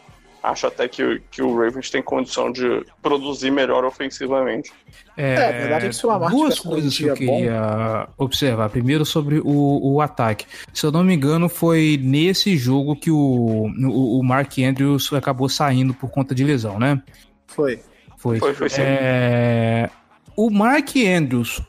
[0.45, 4.71] acho até que, que o Ravens tem condição de produzir melhor ofensivamente.
[5.17, 8.25] É, é verdade é que se o Lamar duas coisas que eu queria bom...
[8.25, 8.69] observar.
[8.69, 10.45] Primeiro sobre o, o ataque.
[10.73, 15.49] Se eu não me engano, foi nesse jogo que o, o, o Mark Andrews acabou
[15.49, 17.03] saindo por conta de lesão, né?
[17.47, 17.81] Foi.
[18.19, 18.39] Foi.
[18.39, 18.83] Foi, foi sim.
[18.83, 19.89] É...
[20.37, 21.63] O Mark Andrews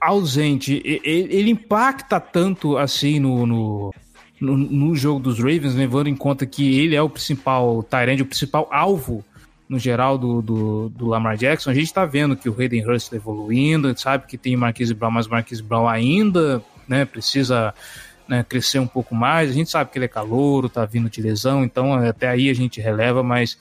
[0.00, 3.94] ausente, ele, ele impacta tanto assim no, no
[4.42, 8.26] no, no, jogo dos Ravens, levando em conta que ele é o principal Tyrande, o
[8.26, 9.24] principal alvo
[9.68, 13.04] no geral do, do, do, Lamar Jackson, a gente está vendo que o Hayden Hurst
[13.04, 17.72] está evoluindo, sabe que tem Marquise Brown, mas Marquise Brown ainda né, precisa
[18.26, 19.48] né, crescer um pouco mais.
[19.48, 22.54] A gente sabe que ele é calouro, tá vindo de lesão, então até aí a
[22.54, 23.56] gente releva, mas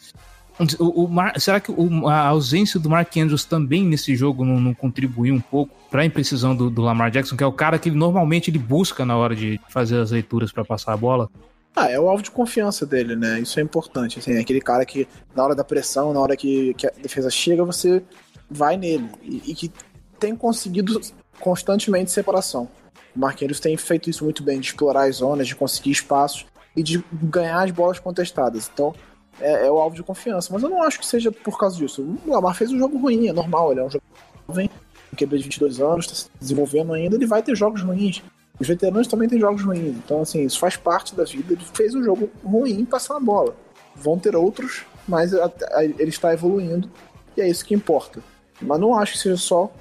[0.79, 1.39] o, o Mar...
[1.39, 5.39] será que o, a ausência do Mark Andrews também nesse jogo não, não contribuiu um
[5.39, 8.59] pouco para a imprecisão do, do, Lamar Jackson, que é o cara que normalmente ele
[8.59, 11.29] busca na hora de fazer as leituras para passar a bola?
[11.75, 13.39] Ah, é o alvo de confiança dele, né?
[13.39, 14.19] Isso é importante.
[14.19, 17.29] Assim, é aquele cara que, na hora da pressão, na hora que, que a defesa
[17.29, 18.03] chega, você
[18.49, 19.09] vai nele.
[19.23, 19.71] E, e, que
[20.19, 20.99] tem conseguido
[21.39, 22.69] constantemente separação.
[23.15, 26.45] O Mark Andrews tem feito isso muito bem, de explorar as zonas, de conseguir espaços
[26.75, 28.69] e de ganhar as bolas contestadas.
[28.71, 28.93] Então,
[29.41, 30.53] é, é, o alvo de confiança.
[30.53, 32.01] Mas eu não acho que seja por causa disso.
[32.25, 34.69] O Lamar fez um jogo ruim, é normal, ele é um jovem.
[35.11, 38.23] um QB de 22 anos, está se desenvolvendo ainda, ele vai ter jogos ruins.
[38.59, 39.95] Os veteranos também têm jogos ruins.
[39.97, 41.53] Então, assim, isso faz parte da vida.
[41.53, 43.55] Ele fez um jogo ruim passar a bola.
[43.95, 46.89] Vão ter outros, mas ele está evoluindo
[47.35, 48.21] e é isso que importa.
[48.61, 49.71] Mas não acho que seja só.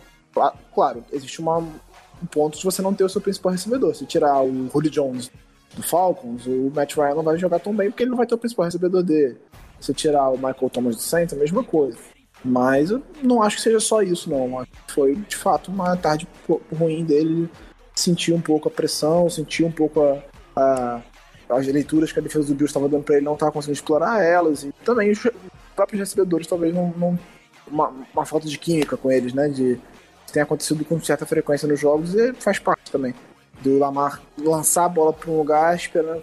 [0.74, 3.94] Claro, existe uma, um ponto de você não ter o seu principal recebedor.
[3.94, 5.30] Se tirar o Rudy Jones
[5.74, 8.34] do Falcons, o Matt Ryan não vai jogar tão bem porque ele não vai ter
[8.34, 9.38] o principal recebedor dele.
[9.80, 11.96] Se tirar o Michael Thomas do Saints, a mesma coisa.
[12.44, 14.66] Mas eu não acho que seja só isso, não.
[14.88, 16.26] Foi de fato uma tarde
[16.76, 17.48] ruim dele.
[17.94, 20.22] Sentiu um pouco a pressão, sentiu um pouco a,
[20.56, 21.00] a
[21.50, 24.22] as leituras que a defesa do Bills estava dando para ele não estava conseguindo explorar
[24.22, 24.62] elas.
[24.62, 25.18] E também os
[25.74, 27.18] próprios recebedores talvez não, não
[27.66, 29.48] uma, uma falta de química com eles, né?
[29.48, 29.80] De
[30.32, 33.12] tem acontecido com certa frequência nos jogos e faz parte também
[33.60, 36.22] do Lamar lançar a bola para um lugar esperando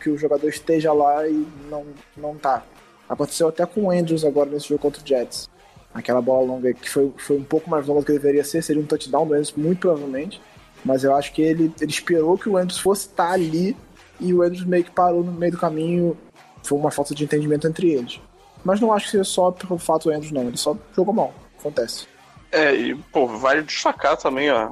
[0.00, 2.62] que o, jogador esteja lá e não não tá.
[3.08, 5.48] Aconteceu até com o Andrews agora nesse jogo contra o Jets.
[5.94, 8.82] Aquela bola longa que foi, foi um pouco mais longa do que deveria ser, seria
[8.82, 10.40] um touchdown do Andrews muito provavelmente,
[10.84, 13.76] mas eu acho que ele, ele esperou que o Andrews fosse estar tá ali
[14.18, 16.16] e o Andrews meio que parou no meio do caminho.
[16.62, 18.20] Foi uma falta de entendimento entre eles.
[18.64, 20.42] Mas não acho que seja só pelo fato do Andrews, não.
[20.42, 21.34] Ele só jogou mal.
[21.58, 22.06] Acontece.
[22.50, 24.70] É, e, pô, vale destacar também a,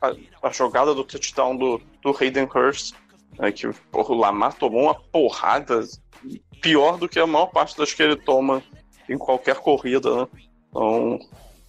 [0.00, 2.94] a, a jogada do touchdown do, do Hayden Hurst,
[3.38, 5.80] né, que porra, o Lamar tomou uma porrada
[6.60, 8.62] pior do que a maior parte das que ele toma
[9.08, 10.28] em qualquer corrida, né?
[10.68, 11.18] Então,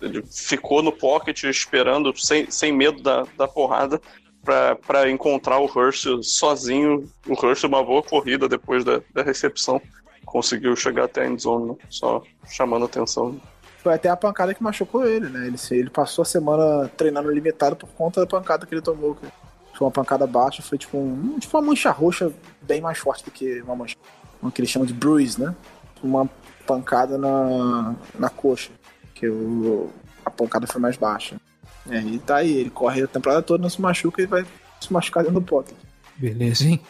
[0.02, 4.02] ele ficou no pocket esperando, sem, sem medo da, da porrada,
[4.44, 7.10] para encontrar o Hurst sozinho.
[7.28, 9.82] O Hurst, uma boa corrida depois da, da recepção,
[10.26, 11.76] conseguiu chegar até a endzone, né?
[11.90, 13.40] só chamando atenção.
[13.82, 15.48] Foi até a pancada que machucou ele, né?
[15.48, 19.18] Ele, ele passou a semana treinando limitado por conta da pancada que ele tomou.
[19.74, 23.32] Foi uma pancada baixa, foi tipo, um, tipo uma mancha roxa bem mais forte do
[23.32, 23.96] que uma mancha.
[24.42, 25.56] Uma que eles chamam de bruise, né?
[26.04, 26.30] Uma
[26.68, 28.72] pancada na, na coxa.
[29.16, 29.90] Que o,
[30.26, 31.38] a pancada foi mais baixa.
[31.90, 34.46] É, e tá aí, ele corre a temporada toda, não se machuca e vai
[34.82, 35.76] se machucar dentro do pocket.
[36.18, 36.82] Beleza, hein?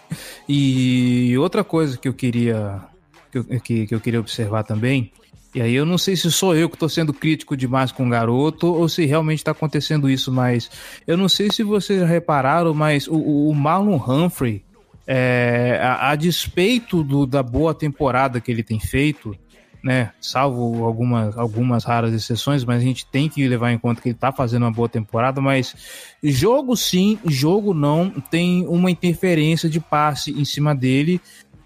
[0.48, 2.82] E outra coisa que eu queria
[3.32, 5.12] que eu, que, que eu queria observar também,
[5.54, 8.10] e aí eu não sei se sou eu que estou sendo crítico demais com o
[8.10, 10.70] garoto ou se realmente está acontecendo isso, mas
[11.08, 13.18] eu não sei se vocês já repararam, mas o,
[13.50, 14.64] o Marlon Humphrey,
[15.08, 19.36] é, a, a, despeito do, da boa temporada que ele tem feito,
[19.84, 20.12] né?
[20.22, 24.18] Salvo algumas, algumas raras exceções, mas a gente tem que levar em conta que ele
[24.18, 25.76] tá fazendo uma boa temporada, mas
[26.22, 31.20] jogo sim, jogo não, tem uma interferência de passe em cima dele.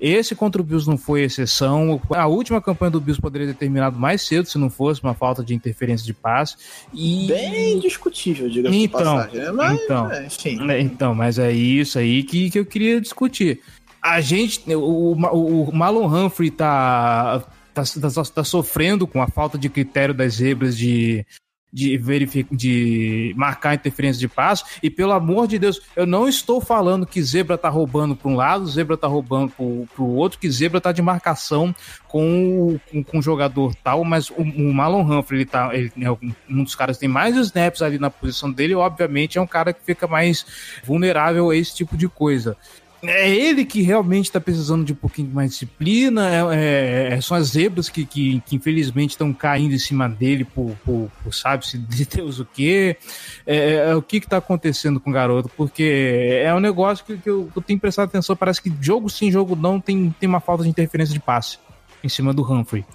[0.05, 2.01] Esse contra o Bills não foi exceção.
[2.09, 5.41] A última campanha do Bills poderia ter terminado mais cedo se não fosse uma falta
[5.41, 6.57] de interferência de passe.
[6.93, 7.27] E...
[7.27, 9.39] Bem discutível, diga-se então, de passagem.
[9.39, 9.51] Né?
[9.53, 10.69] Mas, então, é, enfim.
[10.69, 13.61] É, então, mas é isso aí que, que eu queria discutir.
[14.01, 17.41] A gente, o, o, o Malon Humphrey tá
[17.73, 21.25] tá, tá, tá sofrendo com a falta de critério das zebras de,
[21.73, 22.47] de, verific...
[22.51, 24.63] de marcar interferência de passo.
[24.81, 28.35] E pelo amor de Deus, eu não estou falando que zebra tá roubando para um
[28.35, 31.73] lado, zebra tá roubando para o outro, que zebra tá de marcação
[32.07, 36.11] com, com, com o jogador tal, mas o, o Malon Humphrey, ele tá, ele é
[36.11, 39.73] um dos caras que tem mais snaps ali na posição dele, obviamente é um cara
[39.73, 40.45] que fica mais
[40.83, 42.55] vulnerável a esse tipo de coisa
[43.03, 46.29] é ele que realmente está precisando de um pouquinho mais disciplina.
[46.29, 50.45] É, é, é, são as zebras que, que, que infelizmente estão caindo em cima dele
[50.45, 52.97] por, por, por sabe-se de Deus o quê.
[53.45, 55.49] É, é, é o que está acontecendo com o garoto?
[55.49, 58.35] Porque é um negócio que, que eu, eu, tenho prestado atenção.
[58.35, 61.57] Parece que jogo sim, jogo não, tem, tem uma falta de interferência de passe
[62.03, 62.85] em cima do Humphrey.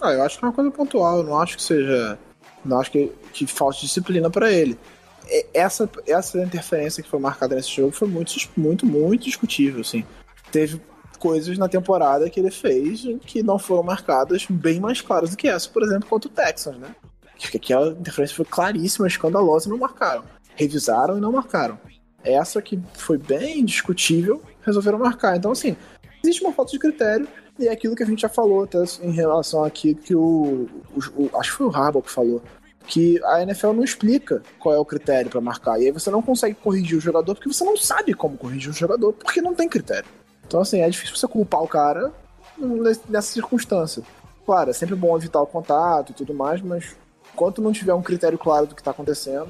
[0.00, 1.18] Ah, eu acho que é uma coisa pontual.
[1.18, 2.18] Eu não acho que seja.
[2.64, 4.78] Não acho que, que falte disciplina para ele.
[5.28, 10.04] É, essa, essa interferência que foi marcada nesse jogo foi muito, muito, muito discutível, assim.
[10.50, 10.80] Teve
[11.18, 15.48] coisas na temporada que ele fez que não foram marcadas bem mais claras do que
[15.48, 16.94] essa, por exemplo, contra o Texans, né?
[17.36, 20.24] Que aquela interferência foi claríssima, escandalosa e não marcaram.
[20.56, 21.78] Revisaram e não marcaram.
[22.24, 25.36] Essa que foi bem discutível, resolveram marcar.
[25.36, 25.76] Então, assim,
[26.22, 29.10] existe uma falta de critério e é aquilo que a gente já falou até em
[29.10, 32.42] relação aqui que o, o, o acho que foi o Harbaugh que falou
[32.88, 35.78] que a NFL não explica qual é o critério para marcar.
[35.78, 38.74] E aí você não consegue corrigir o jogador porque você não sabe como corrigir o
[38.74, 40.08] jogador, porque não tem critério.
[40.46, 42.10] Então, assim, é difícil você culpar o cara
[43.08, 44.02] nessa circunstância.
[44.46, 46.96] Claro, é sempre bom evitar o contato e tudo mais, mas
[47.34, 49.48] enquanto não tiver um critério claro do que está acontecendo.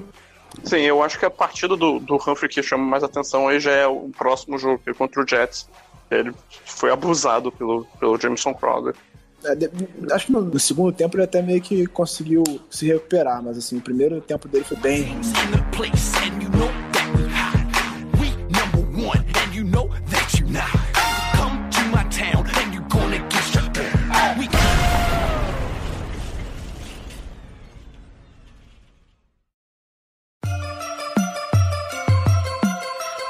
[0.65, 3.71] Sim, eu acho que a partida do, do Humphrey que chama mais atenção aí já
[3.71, 5.69] é o próximo jogo, contra o Jets.
[6.11, 8.97] Ele foi abusado pelo, pelo Jameson Crowder.
[9.45, 13.57] É, acho que no, no, segundo tempo ele até meio que conseguiu se recuperar, mas
[13.57, 15.21] assim, o primeiro tempo dele foi bem.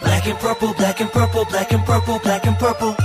[0.01, 2.98] Black and purple, black and purple, black and purple, black and purple.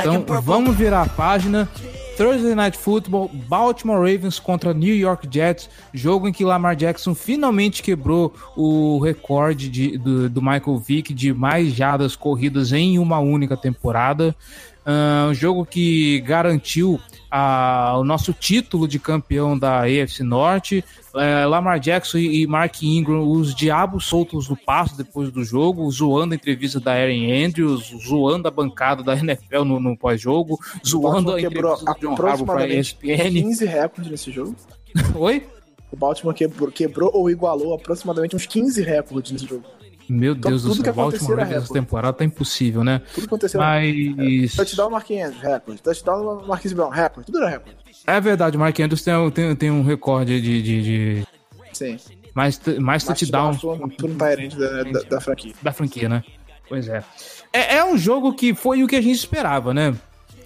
[0.00, 1.68] Então vamos virar a página.
[2.16, 7.82] Thursday Night Football, Baltimore Ravens contra New York Jets, jogo em que Lamar Jackson finalmente
[7.82, 13.56] quebrou o recorde de- do, do Michael Vick de mais jardas corridas em uma única
[13.56, 14.36] temporada.
[14.84, 20.84] Ah, Um jogo que garantiu a- o nosso título de campeão da AFC Norte.
[21.14, 26.34] É, Lamar Jackson e, Mark Ingram, os diabos soltos no passo depois do jogo, zoando
[26.34, 31.40] a entrevista da Aaron Andrews, zoando a bancada da NFL no, no pós-jogo, zoando a
[31.40, 33.32] entrevista do John Harbaugh para ESPN.
[33.32, 34.54] 15 recordes nesse jogo.
[35.14, 35.46] Oi?
[35.92, 39.64] O Baltimore quebrou, quebrou ou igualou aproximadamente uns 15 recordes nesse jogo.
[40.10, 41.80] Meu Então, Deus do céu, acontecer Baltimore é Ravens essa recorde.
[41.80, 43.00] temporada tá impossível, né?
[43.14, 43.60] Tudo aconteceu.
[43.60, 45.82] Mas Touchdown Mark Andrews, recorde.
[45.82, 47.26] Touchdown Marquise Brown, recorde.
[47.26, 47.76] Tudo era recorde.
[48.04, 51.26] é verdade, o Mark Andrews tem, tem, tem um recorde de, de, de
[51.72, 51.96] Sim.
[52.34, 55.54] mais, mais um, por um Tyrant da, da, da franquia.
[55.62, 56.24] da franquia, né?
[56.68, 57.04] Pois é.
[57.52, 57.76] é.
[57.76, 59.94] é um jogo que foi o que a gente esperava, né?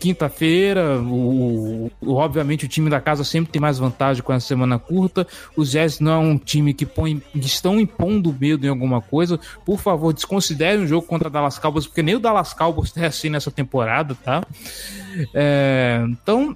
[0.05, 4.79] Quinta-feira, o, o- obviamente o time da casa sempre tem mais vantagem com essa semana
[4.79, 5.27] curta.
[5.57, 9.41] Os Jets não é um time que põe, estão impondo medo em alguma coisa.
[9.65, 13.31] Por favor, desconsiderem o jogo contra Dallas Cowboys, porque nem o Dallas Cowboys é assim
[13.31, 14.47] nessa temporada, tá?
[15.33, 16.55] É, então,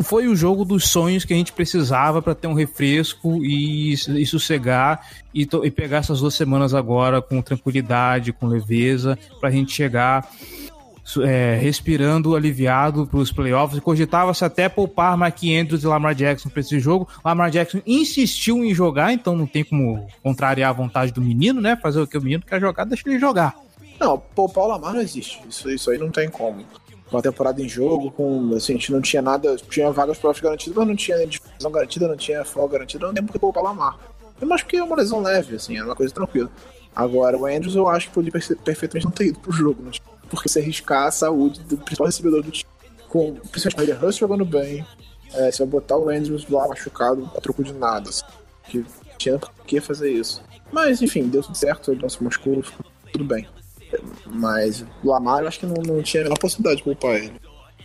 [0.00, 4.26] foi o jogo dos sonhos que a gente precisava para ter um refresco e, e
[4.26, 9.72] sossegar e, e pegar essas duas semanas agora com tranquilidade, com leveza, para a gente
[9.72, 10.28] chegar
[11.18, 13.80] é, respirando aliviado para os playoffs.
[13.80, 17.08] Cogitava-se até poupar Mark Andrews e Lamar Jackson para esse jogo.
[17.24, 21.76] Lamar Jackson insistiu em jogar, então não tem como contrariar a vontade do menino, né?
[21.76, 23.54] Fazer o que o menino quer jogar, deixa ele jogar.
[23.98, 25.40] Não, poupar o Lamar não existe.
[25.48, 26.64] Isso, isso aí não tem como.
[27.10, 28.54] Uma temporada em jogo, com.
[28.54, 29.56] Assim, a gente não tinha nada.
[29.68, 33.24] Tinha vagas playoffs garantidas, mas não tinha divisão garantida, não tinha folga garantida, não tem
[33.24, 33.98] por que poupar o Lamar.
[34.40, 36.50] Eu acho que é uma lesão leve, assim, é uma coisa tranquila.
[36.94, 39.90] Agora, o Andrews eu acho que podia perfeitamente não ter ido pro jogo, né?
[40.30, 42.70] Porque você arriscar a saúde do principal recebedor do time,
[43.08, 44.86] com principalmente o Russ jogando bem,
[45.34, 48.08] é, você vai botar o Andrews lá machucado a troco de nada.
[48.08, 48.24] Assim,
[48.64, 48.84] que
[49.18, 50.42] tinha por que fazer isso.
[50.72, 53.46] Mas, enfim, deu tudo certo, ele não se machucou, ficou tudo bem.
[54.24, 57.32] Mas o Lamar eu acho que não, não tinha a menor possibilidade de poupar ele.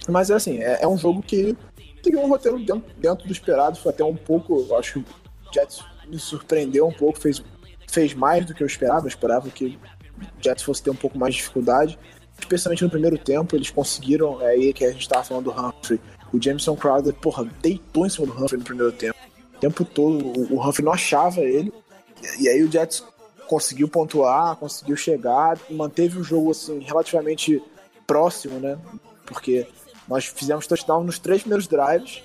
[0.08, 1.58] Mas é assim, é, é um jogo que
[2.04, 5.54] seguiu um roteiro dentro, dentro do esperado, foi até um pouco, eu acho que o
[5.54, 7.44] Jets me surpreendeu um pouco, fez,
[7.90, 9.80] fez mais do que eu esperava, eu esperava que
[10.16, 11.98] o Jets fosse ter um pouco mais de dificuldade,
[12.40, 16.00] especialmente no primeiro tempo, eles conseguiram, é aí que a gente tava falando do Humphrey,
[16.34, 19.18] o Jameson Crowder, porra, deitou em cima do Humphrey no primeiro tempo,
[19.56, 21.74] o tempo todo, o, o Humphrey não achava ele,
[22.40, 23.04] e aí o Jets
[23.48, 27.62] conseguiu pontuar, conseguiu chegar, manteve o jogo assim relativamente
[28.06, 28.78] próximo, né?
[29.26, 29.68] Porque
[30.08, 32.24] nós fizemos touchdown nos três primeiros drives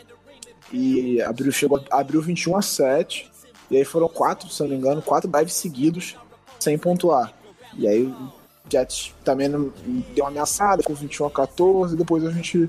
[0.73, 3.31] e abriu chegou abriu 21 a 7
[3.71, 6.17] e aí foram quatro, se não me engano, quatro drives seguidos
[6.59, 7.33] sem pontuar.
[7.77, 8.13] E aí
[8.71, 9.73] Jets também não-
[10.15, 12.69] deu uma ameaçada, ficou 21 a 14 e depois a gente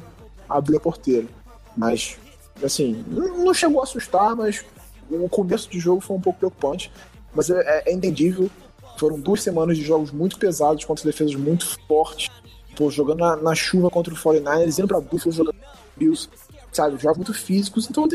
[0.49, 1.27] abriu a porteira.
[1.75, 2.17] Mas
[2.63, 4.63] assim, não chegou a assustar, mas
[5.09, 6.91] o começo de jogo foi um pouco preocupante.
[7.33, 8.49] Mas é, é entendível.
[8.97, 12.29] Foram duas semanas de jogos muito pesados contra defesas muito fortes.
[12.75, 15.55] Pô, jogando na, na chuva contra o 49ers, indo pra Buffalo jogando
[15.97, 16.29] Bills.
[16.71, 17.89] Sabe, jogos muito físicos.
[17.89, 18.07] Então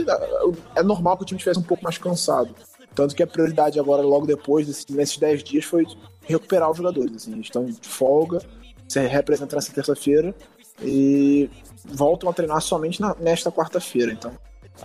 [0.75, 2.55] é normal que o time estivesse um pouco mais cansado.
[2.95, 5.87] Tanto que a prioridade agora, logo depois, nesses 10 dias, foi
[6.27, 7.15] recuperar os jogadores.
[7.17, 8.41] Assim, eles estão de folga,
[8.89, 10.35] se representam nessa terça-feira
[10.83, 11.49] e
[11.85, 14.13] voltam a treinar somente na- nesta quarta-feira.
[14.13, 14.33] Então,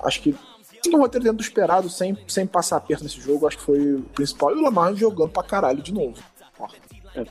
[0.04, 0.36] acho que
[0.94, 4.02] um roteiro dentro do esperado, sem, sem passar perto nesse jogo, acho que foi o
[4.16, 4.52] principal.
[4.52, 6.16] E o Lamar jogando pra caralho de novo.
[6.60, 6.68] Ó,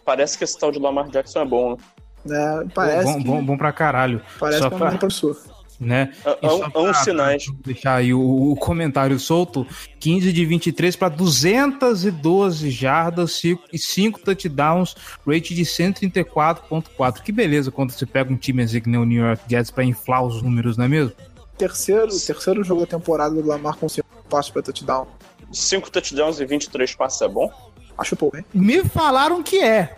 [0.04, 1.76] Parece que esse tal de Lamar Jackson é bom, né?
[2.24, 4.22] né, parece bom, que, bom, bom pra caralho.
[4.38, 5.36] parece Só que é pra- um professor.
[5.80, 6.12] Né?
[6.24, 7.46] Há- há- só há uns pra- sinais.
[7.46, 8.20] pra deixar aí o,
[8.52, 9.66] o comentário solto:
[9.98, 14.94] 15 de 23 para 212 jardas e 5 touchdowns,
[15.26, 17.22] rate de 134,4.
[17.22, 19.84] Que beleza quando você pega um time assim que nem o New York Jets para
[19.84, 21.12] inflar os números, não é mesmo?
[21.56, 25.06] Terceiro, terceiro jogo da temporada do Lamar com 5 passos pra touchdown.
[25.52, 27.50] 5 touchdowns e 23 passes é bom?
[27.98, 28.44] Acho pouco, hein?
[28.54, 29.96] Me falaram que é.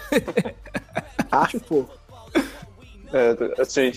[1.30, 1.92] Acho pouco.
[3.12, 3.92] É, assim,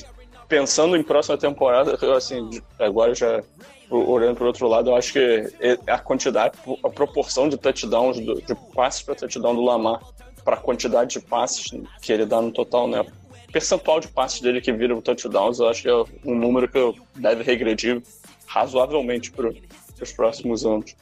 [0.53, 2.47] pensando em próxima temporada, assim,
[2.77, 3.41] agora já
[3.89, 5.51] o- olhando para outro lado, eu acho que
[5.87, 9.99] a quantidade, a proporção de touchdowns, do- de passes para touchdown do Lamar
[10.45, 11.71] para a quantidade de passes
[12.03, 13.01] que ele dá no total, né?
[13.01, 16.93] O percentual de passes dele que viram touchdowns, eu acho que é um número que
[17.15, 18.03] deve regredir
[18.45, 19.51] razoavelmente para
[20.01, 20.95] os próximos anos.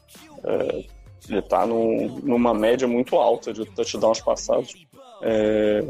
[0.45, 0.83] É,
[1.29, 4.85] ele está numa média muito alta de touchdowns passados.
[5.21, 5.83] É,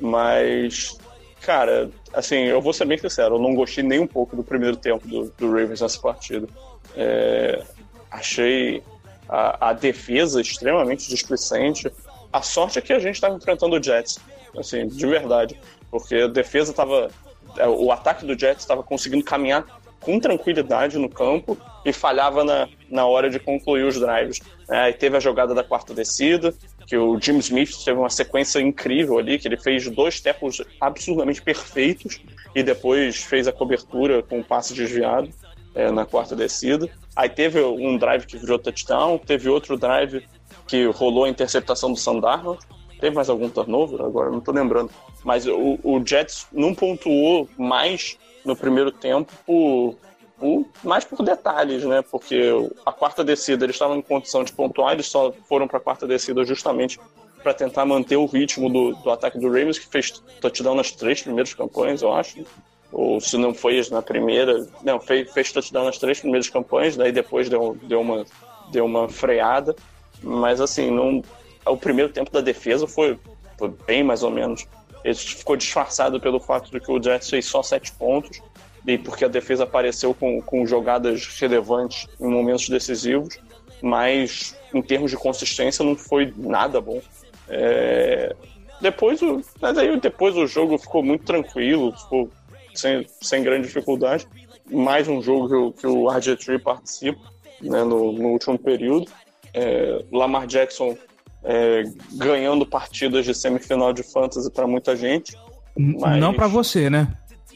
[0.00, 0.96] mas,
[1.44, 4.76] cara, assim, eu vou ser bem sincero, eu não gostei nem um pouco do primeiro
[4.76, 6.48] tempo do, do Ravens nessa partida.
[6.96, 7.62] É,
[8.10, 8.82] achei
[9.28, 11.92] a, a defesa extremamente displicente.
[12.32, 14.18] A sorte é que a gente estava enfrentando o Jets,
[14.58, 17.10] assim, de verdade, porque a defesa estava.
[17.58, 19.64] É, o ataque do Jets estava conseguindo caminhar
[20.00, 24.40] com tranquilidade no campo e falhava na, na hora de concluir os drives.
[24.70, 26.54] É, e teve a jogada da quarta descida,
[26.86, 31.42] que o Jim Smith teve uma sequência incrível ali, que ele fez dois tackles absurdamente
[31.42, 32.20] perfeitos
[32.54, 35.28] e depois fez a cobertura com o passe desviado
[35.74, 36.88] é, na quarta descida.
[37.16, 40.24] Aí teve um drive que virou touchdown, teve outro drive
[40.66, 42.58] que rolou a interceptação do Sandarno.
[43.00, 44.00] Teve mais algum turnover?
[44.00, 44.90] Agora não estou lembrando.
[45.24, 49.96] Mas o, o Jets não pontuou mais no primeiro tempo por,
[50.38, 52.02] por, mais por detalhes, né?
[52.02, 52.50] Porque
[52.84, 56.06] a quarta descida eles estavam em condição de pontuar, eles só foram para a quarta
[56.06, 56.98] descida justamente
[57.42, 60.10] para tentar manter o ritmo do, do ataque do Ravens, que fez
[60.40, 62.44] touchdown nas três primeiras campanhas, eu acho.
[62.90, 67.12] Ou se não foi na primeira, não, fez, fez touchdown nas três primeiras campanhas, daí
[67.12, 68.24] depois deu, deu, uma,
[68.70, 69.76] deu uma freada.
[70.22, 71.22] Mas assim, não,
[71.66, 73.18] o primeiro tempo da defesa foi,
[73.58, 74.66] foi bem mais ou menos
[75.04, 78.40] ele ficou disfarçado pelo fato de que o Jets fez só sete pontos
[78.86, 83.38] e porque a defesa apareceu com, com jogadas relevantes em momentos decisivos,
[83.82, 87.00] mas em termos de consistência não foi nada bom.
[87.48, 88.34] É...
[88.80, 89.42] Depois, o...
[89.60, 92.30] mas aí depois o jogo ficou muito tranquilo, ficou
[92.74, 94.26] sem, sem grande dificuldade.
[94.70, 97.20] Mais um jogo que o, que o RG3 participa
[97.60, 99.10] né, no, no último período.
[99.52, 100.04] É...
[100.12, 100.96] Lamar Jackson
[101.44, 105.36] é, ganhando partidas de semifinal de fantasy para muita gente.
[105.76, 106.18] Mas...
[106.18, 107.08] Não para você, né?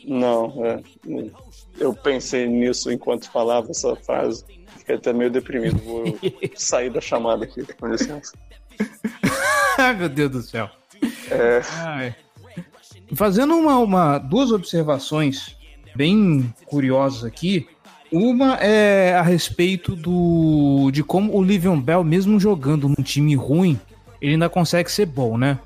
[0.05, 0.81] Não, é,
[1.79, 4.45] eu pensei nisso enquanto falava essa frase.
[4.79, 5.79] Fiquei até meio deprimido.
[5.79, 6.05] Vou
[6.57, 8.33] sair da chamada aqui, com licença.
[9.79, 10.69] Ai, meu Deus do céu.
[11.31, 12.15] É...
[13.15, 15.57] Fazendo uma, uma, duas observações
[15.95, 17.67] bem curiosas aqui.
[18.11, 23.79] Uma é a respeito do de como o Livion Bell, mesmo jogando num time ruim,
[24.21, 25.59] ele ainda consegue ser bom, né?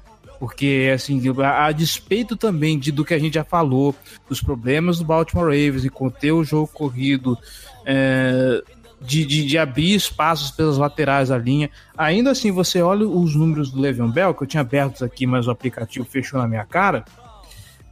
[0.42, 3.94] Porque, assim, a, a despeito também de, do que a gente já falou,
[4.28, 7.38] dos problemas do Baltimore Ravens e conter o jogo corrido,
[7.86, 8.60] é,
[9.00, 11.70] de, de, de, abrir espaços pelas laterais da linha.
[11.96, 15.46] Ainda assim, você olha os números do Le'Veon Bell, que eu tinha abertos aqui, mas
[15.46, 17.04] o aplicativo fechou na minha cara.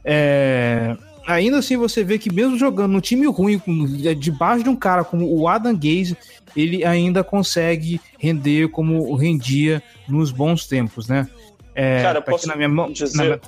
[0.03, 3.61] É, ainda assim você vê que mesmo jogando no time ruim,
[4.03, 6.17] é, debaixo de um cara como o Adam Gaze,
[6.53, 11.29] ele ainda consegue render como rendia nos bons tempos, né?
[11.75, 13.39] É, cara, posso na minha mão, dizer, na...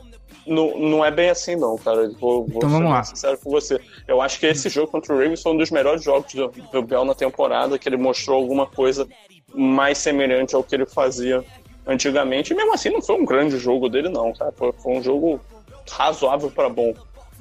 [0.46, 2.10] não, não é bem assim não, cara.
[2.20, 3.04] Vou, vou então vamos lá.
[3.04, 3.80] sincero com você.
[4.08, 6.82] Eu acho que esse jogo contra o Ravens foi um dos melhores jogos do, do
[6.82, 9.08] Bell na temporada, que ele mostrou alguma coisa
[9.54, 11.44] mais semelhante ao que ele fazia
[11.86, 12.54] antigamente.
[12.54, 14.52] E mesmo assim não foi um grande jogo dele não, cara.
[14.52, 15.42] Foi, foi um jogo
[15.90, 16.94] razoável para bom.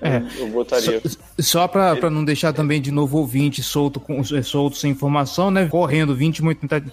[0.03, 0.21] É.
[0.37, 1.01] Eu botaria.
[1.05, 5.49] Só, só para não deixar também de novo ouvinte solto, com, é, solto sem informação,
[5.49, 5.69] né?
[5.69, 6.43] Correndo 20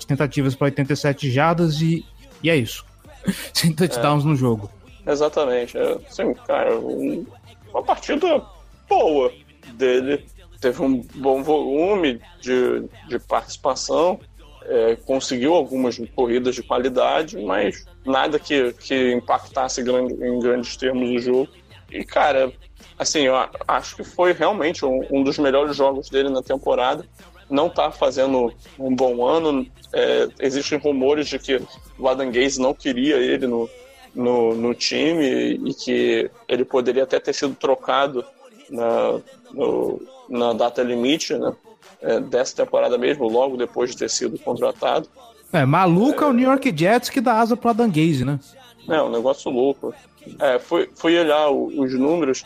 [0.08, 2.06] tentativas para 87 jardas e,
[2.44, 2.86] e é isso.
[3.54, 4.28] sem touchdowns é.
[4.28, 4.70] no jogo.
[5.06, 5.78] Exatamente.
[5.78, 7.26] É, sim, cara, um,
[7.72, 8.42] uma partida
[8.88, 9.32] boa
[9.74, 10.26] dele.
[10.60, 14.20] Teve um bom volume de, de participação,
[14.64, 21.10] é, conseguiu algumas corridas de qualidade, mas nada que, que impactasse grande, em grandes termos
[21.10, 21.50] o jogo.
[21.90, 22.52] E, cara,
[22.98, 23.36] assim, eu
[23.68, 27.06] acho que foi realmente um, um dos melhores jogos dele na temporada.
[27.50, 29.66] Não está fazendo um bom ano.
[29.94, 31.62] É, existem rumores de que
[31.98, 33.70] o Adam Gaze não queria ele no,
[34.14, 38.24] no, no, time e que ele poderia até ter sido trocado
[38.70, 39.20] na,
[39.52, 41.54] no, na data limite né,
[42.02, 45.10] é, dessa temporada mesmo, logo depois de ter sido contratado.
[45.52, 48.40] É, maluco é, é o New York Jets que dá asa pro Adam Gaze, né?
[48.88, 49.94] É, um negócio louco.
[50.40, 52.46] É, fui, fui olhar os números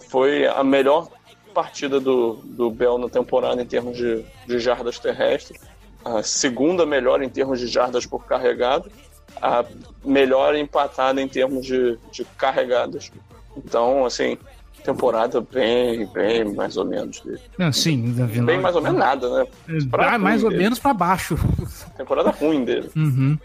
[0.00, 1.08] foi a melhor
[1.56, 5.58] partida do, do Bell na temporada em termos de, de jardas terrestres,
[6.04, 8.92] a segunda melhor em termos de jardas por carregado,
[9.40, 9.64] a
[10.04, 13.10] melhor empatada em termos de, de carregadas.
[13.56, 14.36] Então, assim,
[14.84, 17.40] temporada bem, bem mais ou menos dele.
[17.56, 18.02] Não, sim,
[18.44, 19.46] bem mais ou menos nada, né?
[19.90, 20.64] Pra mais ou dele.
[20.64, 21.38] menos para baixo.
[21.96, 22.90] Temporada ruim dele.
[22.94, 23.38] Uhum.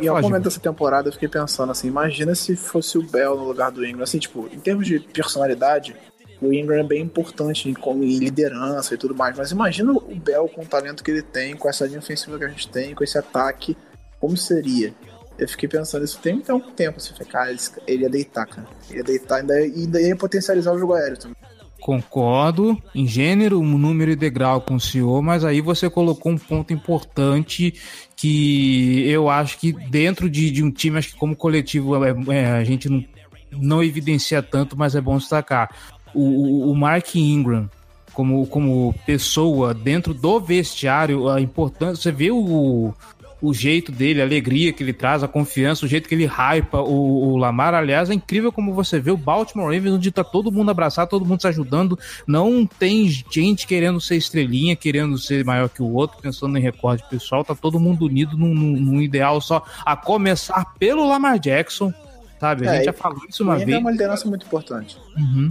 [0.00, 3.36] e em algum momento dessa temporada eu fiquei pensando assim, imagina se fosse o Bell
[3.36, 5.94] no lugar do Ingram, assim, tipo, em termos de personalidade,
[6.40, 10.48] o Ingram é bem importante em, em liderança e tudo mais, mas imagina o Bell
[10.48, 13.02] com o talento que ele tem, com essa linha ofensiva que a gente tem, com
[13.02, 13.76] esse ataque,
[14.20, 14.94] como seria?
[15.38, 18.66] Eu fiquei pensando isso tem até um tempo, assim, falei, cara, ele ia deitar, cara.
[18.90, 21.36] Ele ia deitar e ainda, ainda ia potencializar o jogo aéreo também.
[21.80, 26.72] Concordo em gênero, número e degrau com o senhor, mas aí você colocou um ponto
[26.72, 27.72] importante
[28.16, 32.46] que eu acho que dentro de, de um time, acho que como coletivo é, é,
[32.50, 33.04] a gente não,
[33.52, 35.70] não evidencia tanto, mas é bom destacar.
[36.14, 37.68] O, o Mark Ingram,
[38.12, 42.02] como, como pessoa dentro do vestiário, a importância.
[42.02, 42.92] Você vê o,
[43.40, 46.80] o jeito dele, a alegria que ele traz, a confiança, o jeito que ele hypa
[46.80, 47.74] o, o Lamar.
[47.74, 51.24] Aliás, é incrível como você vê o Baltimore Ravens, onde tá todo mundo abraçado, todo
[51.24, 51.96] mundo se ajudando.
[52.26, 57.04] Não tem gente querendo ser estrelinha, querendo ser maior que o outro, pensando em recorde
[57.08, 57.44] pessoal.
[57.44, 61.92] Tá todo mundo unido num, num ideal só, a começar pelo Lamar Jackson.
[62.40, 62.66] Sabe?
[62.68, 63.76] A É, gente já falou isso uma Ele vez.
[63.76, 64.96] é uma liderança muito importante.
[65.16, 65.50] Uhum.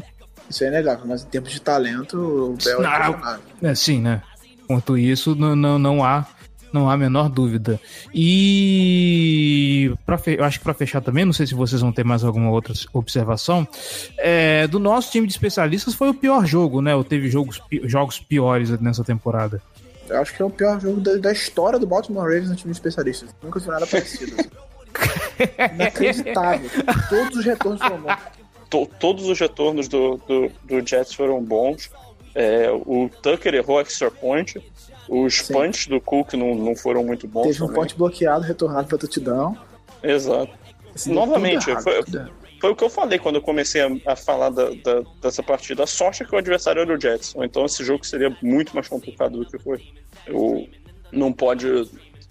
[0.50, 3.44] Isso é inegável, mas em termos de talento, o Bell é Não, inquestionável.
[3.62, 4.22] É, sim, né?
[4.68, 6.26] Quanto isso, não, não, não há
[6.74, 7.80] não há a menor dúvida.
[8.14, 12.24] E pra eu acho que para fechar também, não sei se vocês vão ter mais
[12.24, 13.68] alguma outra observação,
[14.18, 16.94] é, do nosso time de especialistas foi o pior jogo, né?
[16.96, 19.62] Ou teve jogos, pi- jogos piores nessa temporada.
[20.10, 22.72] Eu acho que é o pior jogo da, da história do Baltimore Ravens no time
[22.72, 23.30] de especialistas.
[23.42, 24.36] Nunca vi nada parecido.
[24.38, 24.50] assim.
[25.76, 26.70] Inacreditável.
[27.10, 28.18] Todos os retornos foram bons.
[28.70, 31.90] To- todos os retornos do, do, do Jets foram bons.
[32.36, 34.62] É, o Tucker errou extra point.
[35.10, 35.54] Os Sim.
[35.54, 39.56] punts do Cook não, não foram muito bons Teve um ponte bloqueado, retornado pra touchdown.
[40.04, 40.52] Exato.
[40.94, 42.04] Assim, Novamente, errado, foi-.
[42.60, 45.84] Foi o que eu falei quando eu comecei a, a falar da, da- dessa partida.
[45.84, 47.36] A sorte é que o adversário era o Jets.
[47.38, 49.82] Então esse jogo seria muito mais complicado do que foi.
[50.26, 50.68] Eu
[51.12, 51.68] não pode.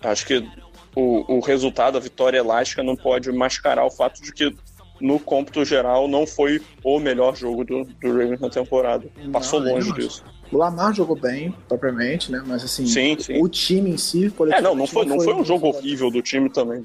[0.00, 0.46] Acho que
[0.94, 4.54] o, o resultado, a vitória elástica, não pode mascarar o fato de que
[5.00, 9.06] no cômputo geral não foi o melhor jogo do, do Ravens na temporada.
[9.32, 9.96] Passou Não, longe não.
[9.96, 10.24] disso.
[10.52, 12.42] O Lamar jogou bem, propriamente, né?
[12.46, 13.42] Mas assim, Sim, sim.
[13.42, 16.48] o time em si, É, não, não foi, não foi um jogo horrível do time
[16.48, 16.82] também.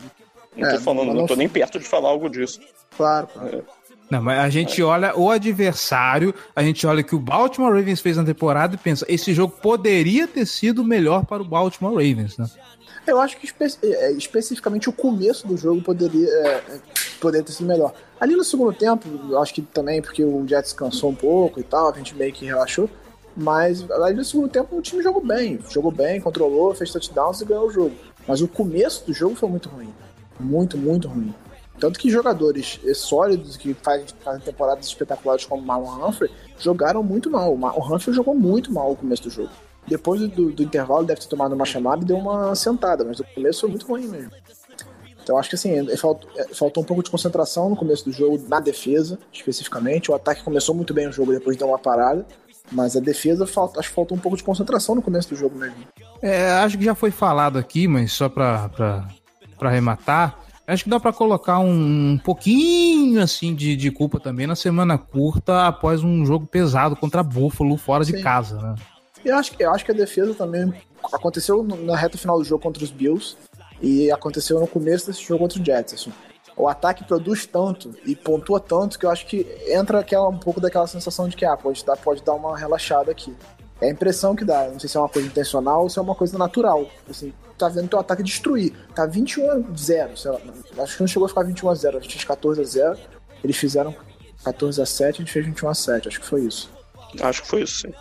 [0.57, 2.59] Não É, tô falando, não não tô nem perto de falar algo disso.
[2.97, 3.63] Claro, claro.
[4.09, 8.01] Não, mas a gente olha o adversário, a gente olha o que o Baltimore Ravens
[8.01, 12.37] fez na temporada e pensa, esse jogo poderia ter sido melhor para o Baltimore Ravens,
[12.37, 12.45] né?
[13.07, 16.79] Eu acho que espe- é, especificamente o começo do jogo poderia, é, é,
[17.19, 17.93] poderia ter sido melhor.
[18.19, 21.63] Ali no segundo tempo, eu acho que também porque o Jets cansou um pouco e
[21.63, 22.89] tal, a gente meio que relaxou.
[23.35, 25.57] Mas ali no segundo tempo o time jogou bem.
[25.69, 27.95] Jogou bem, controlou, fez touchdowns e ganhou o jogo.
[28.27, 29.91] Mas o começo do jogo foi muito ruim.
[30.39, 31.33] Muito, muito ruim.
[31.79, 34.05] Tanto que jogadores sólidos que fazem,
[34.43, 36.29] temporadas espetaculares como o Marlon Humphrey
[36.59, 37.53] jogaram muito mal.
[37.53, 39.49] O Ma- O Humphrey jogou muito mal no começo do jogo.
[39.87, 43.25] Depois do, do- intervalo, deve ter tomado uma chamada e deu uma sentada, mas o
[43.35, 44.31] começo foi muito ruim mesmo.
[45.23, 48.11] Então acho que assim, é, faltou, é, faltou um pouco de concentração no começo do
[48.11, 50.09] jogo, na defesa, especificamente.
[50.11, 52.25] O ataque começou muito bem o jogo, depois deu uma parada.
[52.71, 55.57] Mas a defesa, falta, acho que faltou um pouco de concentração no começo do jogo
[55.57, 55.75] mesmo.
[56.21, 59.07] É, acho que já foi falado aqui, mas só pra, pra,
[59.59, 64.55] pra arrematar, acho que dá pra colocar um, pouquinho assim de, de culpa também na
[64.55, 68.23] semana curta após um jogo pesado contra Buffalo fora de Sim.
[68.23, 68.75] casa, né?
[69.23, 70.73] Eu acho, que- eu acho que a defesa também
[71.11, 73.35] aconteceu na reta final do jogo contra os Bills
[73.81, 75.93] e aconteceu no começo desse jogo contra o Jets.
[75.93, 76.13] assim.
[76.57, 80.59] O ataque produz tanto e pontua tanto que eu acho que entra aquela, um pouco
[80.59, 83.35] daquela sensação de que ah, pode, dar, pode dar uma relaxada aqui.
[83.79, 84.67] É a impressão que dá.
[84.67, 86.85] Não sei se é uma coisa intencional ou se é uma coisa natural.
[87.09, 88.73] Assim, tá vendo teu ataque destruir.
[88.93, 90.17] Tá 21 a 0.
[90.17, 90.39] sei lá.
[90.83, 91.97] Acho que não chegou a ficar 21 a 0.
[91.97, 92.99] A gente fez 14 a 0.
[93.43, 93.95] Eles fizeram
[94.43, 96.07] 14 a 7, a gente fez 21 a 7.
[96.09, 96.69] Acho que foi isso.
[97.21, 97.93] Acho que foi isso, sim.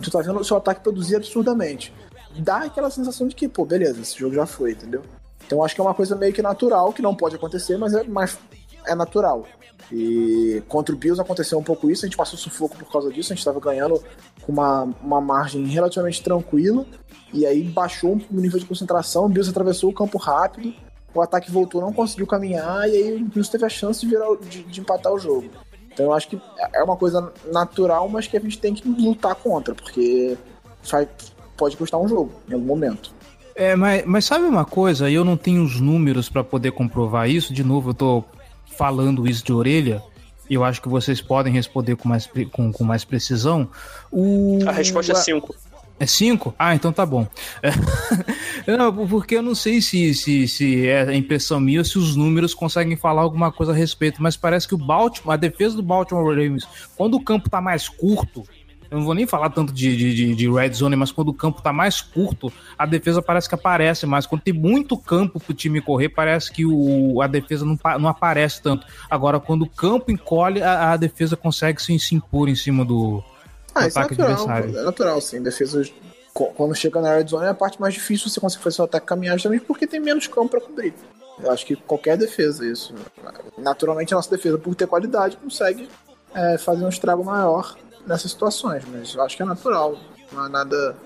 [0.00, 1.92] Tu tá vendo o seu ataque produzir absurdamente.
[2.38, 5.02] Dá aquela sensação de que, pô, beleza, esse jogo já foi, entendeu?
[5.46, 8.04] Então acho que é uma coisa meio que natural, que não pode acontecer, mas é,
[8.04, 8.38] mas
[8.86, 9.46] é natural.
[9.90, 13.32] E contra o Bills aconteceu um pouco isso, a gente passou sufoco por causa disso,
[13.32, 14.02] a gente tava ganhando
[14.40, 16.86] com uma, uma margem relativamente tranquila,
[17.32, 20.72] e aí baixou o nível de concentração, o Bills atravessou o campo rápido,
[21.14, 24.34] o ataque voltou, não conseguiu caminhar, e aí o Bills teve a chance de, virar,
[24.36, 25.50] de, de empatar o jogo.
[25.92, 26.40] Então eu acho que
[26.74, 30.36] é uma coisa natural, mas que a gente tem que lutar contra, porque
[30.90, 31.08] vai-
[31.56, 33.12] pode custar um jogo em algum momento.
[33.54, 35.10] É, mas, mas sabe uma coisa?
[35.10, 37.52] Eu não tenho os números pra poder comprovar isso.
[37.52, 38.24] De novo, eu tô
[38.66, 40.02] falando isso de orelha.
[40.48, 43.68] E eu acho que vocês podem responder com mais, com, com mais precisão.
[44.10, 45.54] O, A resposta é 5.
[46.02, 46.52] É 5?
[46.58, 47.28] Ah, então tá bom.
[47.62, 47.70] É.
[48.76, 52.54] Não, porque eu não sei se, se, se é impressão minha ou se os números
[52.54, 56.26] conseguem falar alguma coisa a respeito, mas parece que o Baltimore, a defesa do Baltimore
[56.28, 58.42] Ravens, quando o campo tá mais curto,
[58.90, 61.62] eu não vou nem falar tanto de, de, de- red zone, mas quando o campo
[61.62, 64.26] tá mais curto, a defesa parece que aparece mais.
[64.26, 68.60] Quando tem muito campo pro time correr, parece que o, a defesa não, não aparece
[68.60, 68.84] tanto.
[69.08, 73.22] Agora, quando o campo encolhe, a, a defesa consegue se, se impor em cima do,
[73.74, 74.48] Ah, isso é natural.
[74.58, 75.42] É natural, sim.
[75.42, 75.82] Defesa,
[76.32, 79.06] quando chega na red zone, é a parte mais difícil você conseguir fazer seu ataque
[79.06, 80.94] caminhar justamente porque tem menos campo pra cobrir.
[81.42, 82.94] Eu acho que qualquer defesa, isso.
[83.58, 85.88] Naturalmente, a nossa defesa, por ter qualidade, consegue
[86.34, 89.96] é, fazer um estrago maior nessas situações, mas eu acho que é natural.
[90.32, 90.96] Não é nada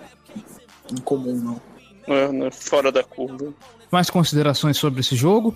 [0.90, 1.60] incomum, não.
[2.06, 3.52] né, né, fora da curva.
[3.90, 5.54] Mais considerações sobre esse jogo?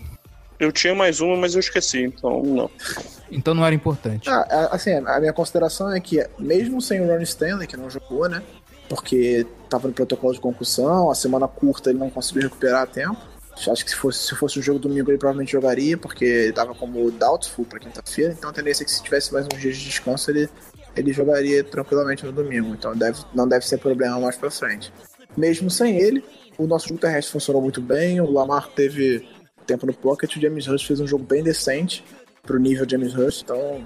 [0.61, 2.71] Eu tinha mais uma, mas eu esqueci, então não.
[3.33, 4.29] Então não era importante.
[4.29, 7.89] Ah, a- assim, a minha consideração é que, mesmo sem o Ronnie Stanley, que não
[7.89, 8.43] jogou, né?
[8.89, 13.17] Porque tava no protocolo de concussão, a semana curta ele não conseguiu recuperar a tempo.
[13.69, 16.75] Acho que se fosse, se fosse o jogo domingo ele provavelmente jogaria, porque ele tava
[16.75, 19.85] como doubtful pra quinta-feira, então a tendência é que se tivesse mais uns dias de
[19.85, 20.49] descanso ele,
[20.97, 24.91] ele jogaria tranquilamente no domingo, então deve, não deve ser problema mais pra frente.
[25.37, 26.25] Mesmo sem ele,
[26.57, 29.29] o nosso jogo terrestre funcionou muito bem, o Lamar teve
[29.67, 32.05] tempo no pocket, o James Hurst fez um jogo bem decente
[32.43, 33.83] pro nível James Hurst, então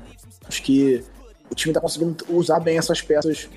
[0.46, 1.04] acho que
[1.50, 3.48] o time tá conseguindo usar bem essas peças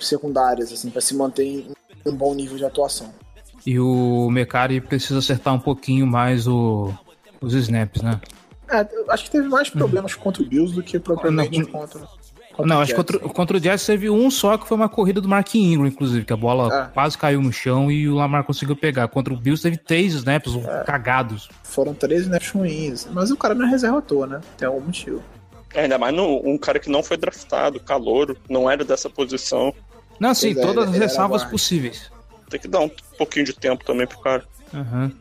[0.00, 1.72] secundárias, assim, para se manter em
[2.06, 3.12] um bom nível de atuação.
[3.66, 6.92] E o Mecari precisa acertar um pouquinho mais o,
[7.40, 8.20] os snaps, né?
[8.70, 10.20] É, acho que teve mais problemas hum.
[10.20, 12.00] contra o Bills do que propriamente não, contra,
[12.58, 15.20] contra Não, acho que contra, contra, o Jets teve um só que foi uma corrida
[15.20, 16.92] do Mark Ingram, inclusive, que a bola é.
[16.92, 19.06] quase caiu no chão e o Lamar conseguiu pegar.
[19.06, 20.82] Contra o Bills teve três snaps é.
[20.84, 21.48] cagados.
[21.62, 24.40] Foram três snaps ruins, mas o cara não é reserva à toa, né?
[24.56, 25.22] Tem algum motivo.
[25.72, 29.72] É, ainda mais no, um cara que não foi draftado, calouro, não era dessa posição.
[30.18, 32.10] Não, sim, pois é, todas é, as ressalvas possíveis.
[32.50, 34.44] Tem que dar um pouquinho de tempo também pro cara.
[34.72, 35.12] Uhum.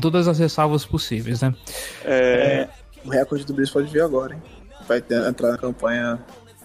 [0.00, 1.54] Todas as ressalvas possíveis, né?
[2.04, 2.12] É...
[2.14, 2.68] é...
[3.04, 4.42] O recorde do Brice pode vir agora, hein?
[4.86, 6.18] Vai ter, entrar na campanha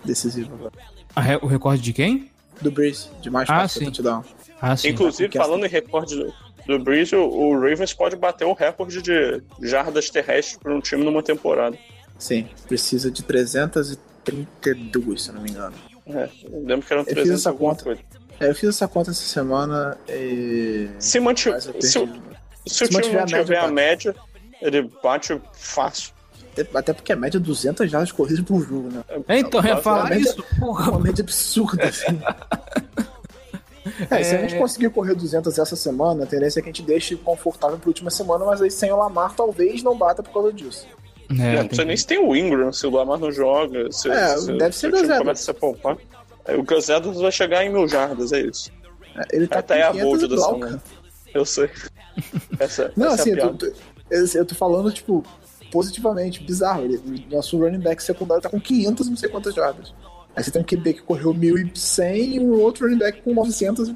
[0.04, 0.74] decisiva agora.
[1.18, 1.36] Re...
[1.42, 2.30] O recorde de quem?
[2.62, 3.86] Do Breeze, de mais ah, sim.
[3.86, 4.24] touchdown.
[4.62, 4.90] Ah, sim.
[4.90, 6.34] Inclusive, falando em recorde do,
[6.66, 11.04] do Breeze, o, o Ravens pode bater o recorde de jardas terrestres para um time
[11.04, 11.78] numa temporada.
[12.18, 15.76] Sim, precisa de 332, se eu não me engano.
[16.08, 17.84] É, eu lembro que eram 300 eu fiz essa conta.
[17.84, 18.02] Coisa.
[18.40, 20.90] É, eu fiz essa conta essa semana e.
[21.00, 22.10] Se, mantiver, se, se, o,
[22.66, 24.16] se o time mantiver a média, a média,
[24.62, 26.14] ele bate fácil.
[26.74, 29.04] Até porque a média é 200 jardas corridas por jogo, né?
[29.28, 30.92] É, então, eu ia falar média, isso, porra.
[30.92, 32.20] Uma média absurda, assim.
[34.12, 36.72] é, é, se a gente conseguir correr 200 essa semana, a tendência é que a
[36.72, 40.32] gente deixe confortável pra última semana, mas aí sem o Lamar talvez não bata por
[40.32, 40.88] causa disso.
[41.40, 43.92] É, não sei nem se tem o Ingram, se o Lamar não joga.
[43.92, 45.98] Se, é, se, deve ser se o começa a poupar.
[46.50, 48.72] O Gus Edwards vai chegar em mil jardas, é isso.
[49.16, 50.84] É, ele tá Até a hold da semana.
[51.34, 51.70] Eu sei.
[52.60, 53.66] Essa, não, essa assim, é eu, tô,
[54.38, 55.26] eu tô falando, tipo,
[55.74, 56.84] positivamente, bizarro.
[56.84, 59.92] Ele, nosso running back secundário tá com 500 não sei quantas jardas.
[60.36, 63.90] Aí você tem um QB que correu 1.100 e um outro running back com 900
[63.90, 63.96] e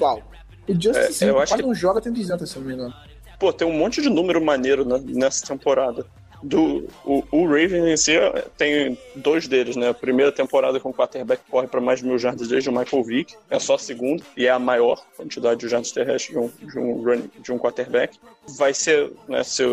[0.00, 0.22] uau.
[0.66, 1.62] O Justice é, quase que...
[1.62, 2.94] não joga, tem 200, se não me engano.
[3.38, 6.04] Pô, tem um monte de número maneiro né, nessa temporada
[6.42, 8.12] do o, o Raven em si
[8.56, 9.88] tem dois deles, né?
[9.88, 13.02] A primeira temporada com o quarterback corre para mais de mil jardas desde o Michael
[13.04, 16.68] Vick, é só a segunda e é a maior quantidade de jardas terrestres de um,
[16.68, 18.18] de um, run, de um quarterback.
[18.56, 19.42] Vai ser, né?
[19.42, 19.64] Se,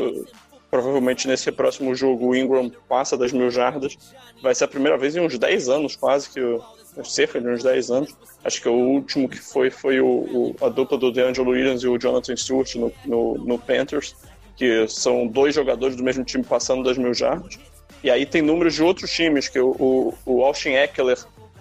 [0.75, 3.97] provavelmente nesse próximo jogo o Ingram passa das mil jardas.
[4.43, 6.41] Vai ser a primeira vez em uns 10 anos, quase que
[7.05, 8.15] cerca de uns 10 anos.
[8.43, 11.87] Acho que o último que foi foi o, o a dupla do DeAngelo Williams e
[11.87, 14.15] o Jonathan Stewart no, no, no Panthers
[14.57, 17.57] que são dois jogadores do mesmo time passando das mil jardas.
[18.03, 21.17] E aí tem números de outros times, que o, o, o Austin Eckler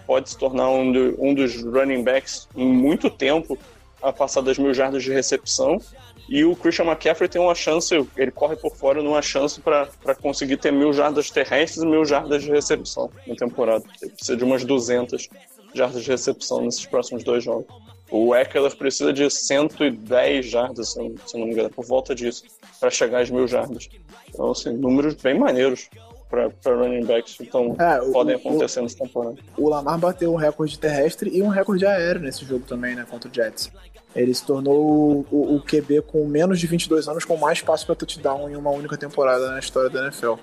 [0.07, 3.57] pode se tornar um, do, um dos running backs em muito tempo
[4.03, 5.81] a passar das mil jardas de recepção.
[6.29, 9.89] E o Christian McCaffrey tem uma chance, ele corre por fora numa chance para
[10.21, 13.85] conseguir ter mil jardas terrestres e mil jardas de recepção na temporada.
[14.01, 15.29] Ele precisa de umas 200
[15.75, 17.67] jardas de recepção nesses próximos dois jogos.
[18.11, 20.99] O Eckler precisa de 110 jardas, se
[21.39, 22.45] não me engano, por volta disso,
[22.79, 23.89] para chegar às mil jardas.
[24.29, 25.89] Então, assim, números bem maneiros
[26.29, 29.37] para running backs então é, podem acontecer nessa temporada.
[29.57, 33.31] O Lamar bateu um recorde terrestre e um recorde aéreo nesse jogo também, né, contra
[33.31, 33.71] o Jets.
[34.15, 37.95] Ele se tornou o, o QB com menos de 22 anos com mais passos para
[37.95, 40.35] touchdown em uma única temporada na história da NFL.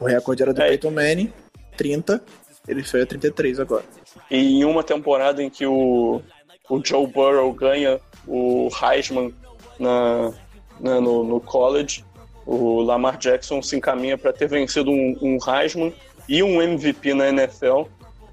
[0.00, 0.68] O recorde era do é.
[0.68, 1.32] Peyton Manning,
[1.76, 2.22] 30,
[2.66, 3.84] ele fez a 33 agora.
[4.30, 6.22] E em uma temporada em que o
[6.70, 9.34] o Joe Burrow ganha o Heisman
[9.78, 10.32] na,
[10.78, 12.04] na no, no, college,
[12.46, 15.92] o Lamar Jackson se encaminha para ter vencido um, um, Heisman
[16.28, 17.82] e um MVP na NFL,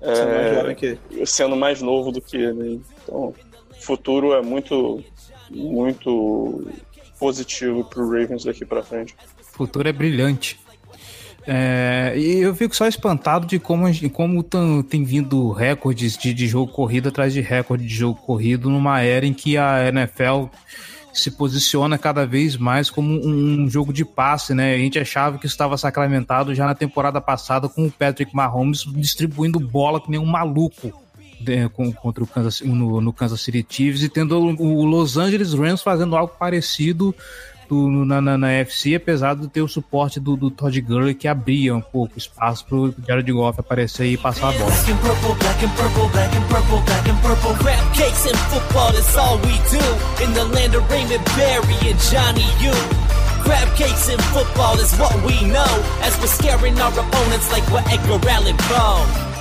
[0.01, 2.79] é, sendo mais novo do que ele.
[3.03, 3.33] Então,
[3.87, 5.01] futuro é muito,
[5.49, 6.67] muito
[7.17, 9.15] positivo para o Ravens daqui para frente.
[9.53, 10.59] O futuro é brilhante.
[11.49, 14.43] É, e eu fico só espantado de como, como
[14.83, 19.25] tem vindo recordes de, de jogo corrido atrás de recorde de jogo corrido numa era
[19.25, 20.47] em que a NFL
[21.13, 24.75] se posiciona cada vez mais como um jogo de passe, né?
[24.75, 29.57] A gente achava que estava sacramentado já na temporada passada com o Patrick Mahomes distribuindo
[29.57, 31.06] bola que nem um maluco
[32.01, 36.15] contra o Kansas, no, no Kansas City Chiefs e tendo o Los Angeles Rams fazendo
[36.15, 37.13] algo parecido
[37.69, 41.27] do, na, na, na FC, apesar de ter o suporte do, do Todd Gurley que
[41.27, 44.71] abria um pouco espaço pro Jared Goff aparecer e passar a bola.
[53.43, 55.63] Crab cakes in football is what we know
[56.01, 59.36] as we're scaring our opponents like we're Edgar Allan Poe.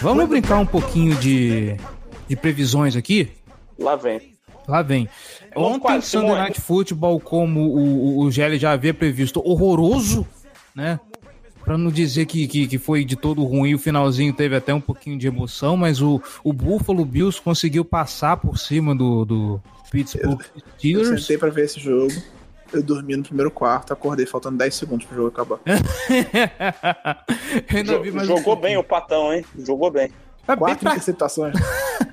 [0.00, 1.76] Vamos brincar um pouquinho de,
[2.26, 3.30] de previsões aqui?
[3.78, 4.34] Lá vem.
[4.66, 5.08] Lá vem.
[5.54, 6.34] Ontem, quase, Sunday.
[6.36, 10.26] Night Football, como o, o, o Gelli já havia previsto, horroroso,
[10.74, 10.98] né?
[11.70, 14.80] Pra não dizer que, que, que foi de todo ruim, o finalzinho teve até um
[14.80, 20.40] pouquinho de emoção, mas o, o Buffalo Bills conseguiu passar por cima do, do Pittsburgh
[20.56, 21.20] Eu Steelers.
[21.20, 22.12] sentei pra ver esse jogo.
[22.72, 25.60] Eu dormi no primeiro quarto, acordei faltando 10 segundos pro jogo acabar.
[25.64, 25.76] Eu
[27.78, 29.44] ainda vi mais um Jogou bem o Patão, hein?
[29.56, 30.10] Jogou bem.
[30.48, 31.54] É Quatro pra- interceptações.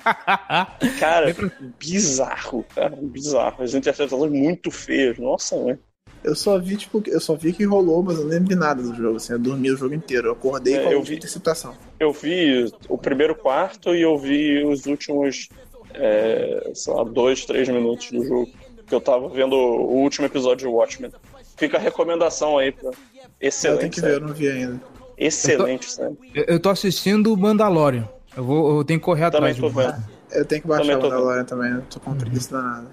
[1.00, 1.34] Cara,
[1.80, 3.64] bizarro, cara, bizarro.
[3.64, 5.76] As interceptações muito feias, nossa, mãe.
[6.24, 8.82] Eu só vi, tipo, eu só vi que rolou, mas eu não lembro de nada
[8.82, 10.28] do jogo, assim, eu dormi o jogo inteiro.
[10.28, 11.16] Eu acordei É, com a eu vi.
[11.16, 11.74] interceptação.
[11.98, 15.48] Eu vi o primeiro quarto e eu vi os últimos,
[15.94, 18.50] é, sei lá, dois, três minutos do jogo.
[18.86, 21.12] Que eu tava vendo o último episódio de Watchmen.
[21.56, 22.88] Fica a recomendação aí, pra...
[22.90, 22.94] eu
[23.40, 24.80] Excelente, tenho que ver, eu não vi ainda.
[25.16, 26.16] Excelente, série.
[26.34, 28.08] Eu, eu tô assistindo o Mandalorian.
[28.36, 30.02] Eu, vou, eu tenho que correr Também atrás tô vendo.
[30.30, 32.88] Eu tenho que baixar Também o tô Mandalorian também, eu tô com preguiça danada.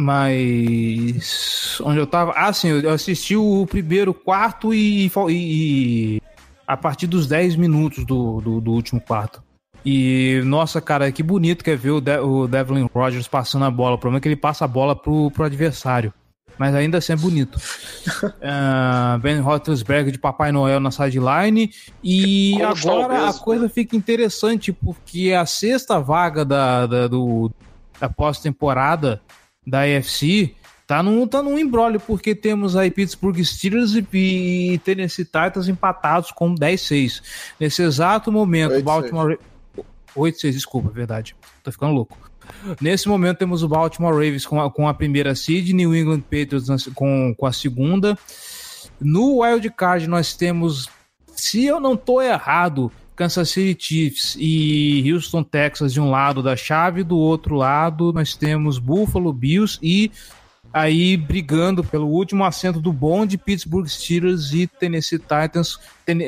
[0.00, 1.80] Mas.
[1.82, 2.32] Onde eu tava.
[2.34, 5.10] Ah, sim, eu assisti o primeiro quarto e.
[5.28, 6.20] e-
[6.66, 9.42] a partir dos 10 minutos do, do, do último quarto.
[9.84, 13.70] E, nossa, cara, que bonito que é ver o, De o Devlin Rogers passando a
[13.70, 13.96] bola.
[13.96, 16.12] O problema é que ele passa a bola pro, pro adversário.
[16.56, 17.58] Mas ainda assim é bonito.
[18.42, 21.70] Ah, ben Roethlisberger de Papai Noel na sideline.
[22.02, 27.50] E Como agora a coisa fica interessante, porque a sexta vaga da, da, do,
[27.98, 29.20] da pós-temporada
[29.70, 30.54] da AFC
[30.86, 34.04] tá num, tá num embrólio, porque temos aí Pittsburgh Steelers e,
[34.72, 37.22] e Tennessee Titans empatados com 10-6.
[37.60, 38.82] Nesse exato momento, 8-6.
[38.82, 39.38] Baltimore...
[40.16, 41.36] 8-6, desculpa, verdade.
[41.62, 42.18] Tô ficando louco.
[42.80, 46.66] Nesse momento temos o Baltimore Ravens com a, com a primeira seed, New England Patriots
[46.66, 48.18] na- com, com a segunda.
[49.00, 50.88] No Wild Card nós temos,
[51.36, 52.90] se eu não tô errado,
[53.20, 58.34] Kansas City Chiefs e Houston Texas de um lado da chave, do outro lado nós
[58.34, 60.10] temos Buffalo Bills e
[60.72, 65.78] aí brigando pelo último assento do bonde, Pittsburgh Steelers e Tennessee Titans.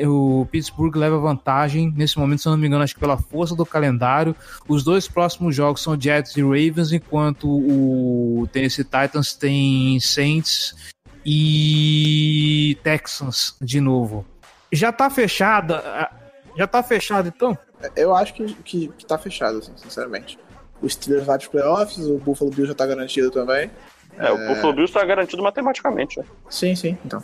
[0.07, 3.65] O Pittsburgh leva vantagem nesse momento, se não me engano, acho que pela força do
[3.65, 4.35] calendário.
[4.67, 10.75] Os dois próximos jogos são Jets e Ravens, enquanto o Tennessee Titans tem Saints
[11.25, 14.23] e Texans de novo.
[14.71, 16.21] Já tá fechada.
[16.55, 17.57] Já tá fechado então?
[17.95, 20.37] Eu acho que, que, que tá fechado, assim, sinceramente.
[20.81, 23.69] O Steelers vai pros playoffs, o Buffalo Bills já tá garantido também.
[24.17, 26.19] É, o Buffalo Bills tá garantido matematicamente.
[26.19, 26.25] né?
[26.49, 27.23] Sim, sim, então.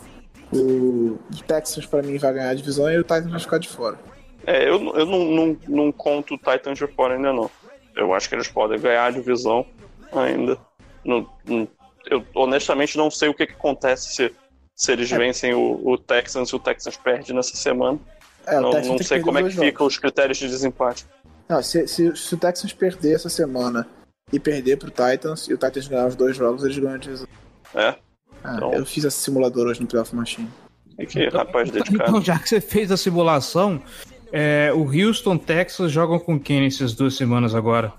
[0.52, 3.98] O Texans, pra mim, vai ganhar a divisão e o Titans vai ficar de fora.
[4.46, 7.50] É, eu, eu não, não, não conto o Titans de fora ainda não.
[7.94, 9.64] Eu acho que eles podem ganhar a divisão
[10.12, 10.58] ainda.
[11.04, 11.68] Não- não-
[12.06, 14.34] eu honestamente não sei o que, que acontece se,
[14.74, 17.98] se eles vencem o, o Texans e o Texans perde nessa semana.
[18.46, 19.68] É, não não sei como é que jogos.
[19.68, 21.06] ficam os critérios de desempate.
[21.48, 23.86] Não, se, se, se o Texans perder essa semana
[24.32, 27.26] e perder pro Titans e o Titans ganhar os dois jogos, eles ganham a divisão.
[27.74, 27.94] É,
[28.42, 30.48] Ah, Então- Eu fiz esse simulador hoje no Playoff Machine.
[30.98, 32.02] e que rapaz dedicado.
[32.10, 33.82] Então, já que você fez a simulação,
[34.32, 37.92] é, o Houston, Texas jogam com quem nessas duas semanas agora?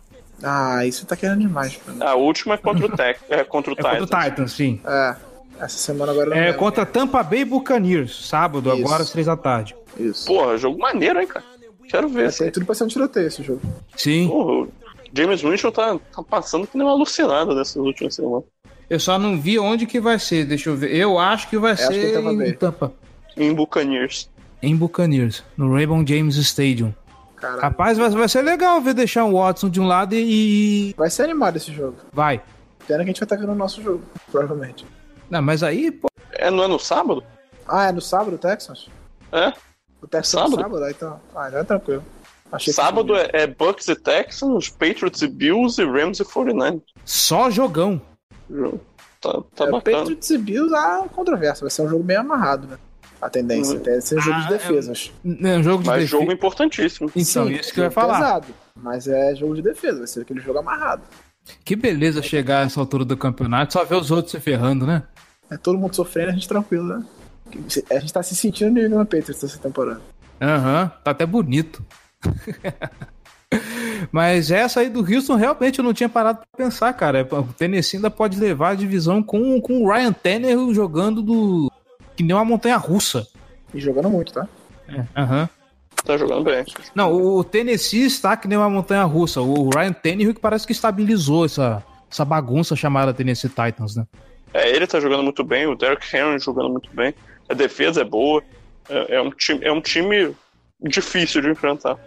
[0.43, 2.01] Ah, isso tá querendo demais mim.
[2.01, 4.09] A última é contra o, Tex, é contra o É contra Titans.
[4.09, 4.81] o Titans, sim.
[4.85, 5.15] É,
[5.59, 8.83] essa semana agora É contra Tampa Bay Buccaneers, sábado, Isso.
[8.85, 9.75] agora às três da tarde.
[9.97, 10.25] Isso.
[10.25, 11.45] Porra, jogo maneiro, hein, cara?
[11.89, 12.25] Quero ver.
[12.25, 13.61] Mas tem tudo pra ser um tiroteio esse jogo.
[13.95, 14.27] Sim.
[14.27, 14.67] Porra, o
[15.13, 18.45] James Winston tá, tá passando que nem uma alucinada nessas últimas semanas.
[18.89, 20.93] Eu só não vi onde que vai ser, deixa eu ver.
[20.95, 22.53] Eu acho que vai que ser é Tampa em.
[22.53, 22.93] Tampa.
[23.37, 24.29] Em Buccaneers.
[24.61, 26.93] Em Buccaneers, no Raymond James Stadium.
[27.35, 27.61] Caralho.
[27.61, 30.93] Rapaz, vai, vai ser legal ver deixar o Watson de um lado e.
[30.97, 31.95] Vai ser animado esse jogo.
[32.13, 32.41] Vai.
[32.87, 34.85] Pena que a gente vai estar vendo o nosso jogo, provavelmente.
[35.29, 36.07] Não, mas aí, pô.
[36.33, 37.23] É, não é no sábado?
[37.67, 38.89] Ah, é no sábado o Texans?
[39.31, 39.53] É?
[40.01, 40.59] O Texans Sábado?
[40.59, 40.83] é sábado?
[40.83, 41.21] Ah, então.
[41.35, 42.03] Ah, já é tranquilo.
[42.51, 46.81] Achei Sábado é, é Bucks e Texans, Patriots e Bills e Rams e 49.
[47.05, 48.01] Só jogão.
[49.21, 49.97] Tá, tá é, o bacana.
[49.99, 51.61] Patriots e Bills, há controvérsia.
[51.63, 52.77] Vai ser um jogo bem amarrado, né?
[53.21, 53.77] A tendência.
[53.77, 53.83] Hum.
[53.83, 55.11] Tem ser um jogo de Ah, defesas.
[55.23, 57.09] É um jogo de Mas defe- jogo importantíssimo.
[57.15, 58.15] Então, Sim, isso que eu ia falar.
[58.19, 59.99] Pesado, mas é jogo de defesa.
[59.99, 61.03] Vai ser aquele jogo amarrado.
[61.63, 65.03] Que beleza chegar a essa altura do campeonato, só ver os outros se ferrando, né?
[65.49, 67.05] É todo mundo sofrendo, a gente tranquilo, né?
[67.89, 70.01] A gente tá se sentindo no New England Patriots essa temporada.
[70.41, 71.83] Aham, tá até bonito.
[74.11, 77.27] Mas essa aí do Houston realmente eu não tinha parado pra pensar, cara.
[77.31, 81.71] O Tennessee ainda pode levar a divisão com, com o Ryan Tannehill jogando do,
[82.15, 83.27] que nem uma montanha russa.
[83.73, 84.47] E jogando muito, tá?
[84.87, 85.49] É, aham.
[86.03, 86.65] Tá jogando bem.
[86.95, 89.41] Não, o Tennessee está que nem uma montanha russa.
[89.41, 94.05] O Ryan Tannehill que parece que estabilizou essa, essa bagunça chamada Tennessee Titans, né?
[94.53, 97.13] É, ele tá jogando muito bem, o Derrick Henry jogando muito bem,
[97.51, 98.41] a defesa é boa,
[98.89, 100.35] é, é um, time, é um time
[100.81, 101.97] difícil de enfrentar.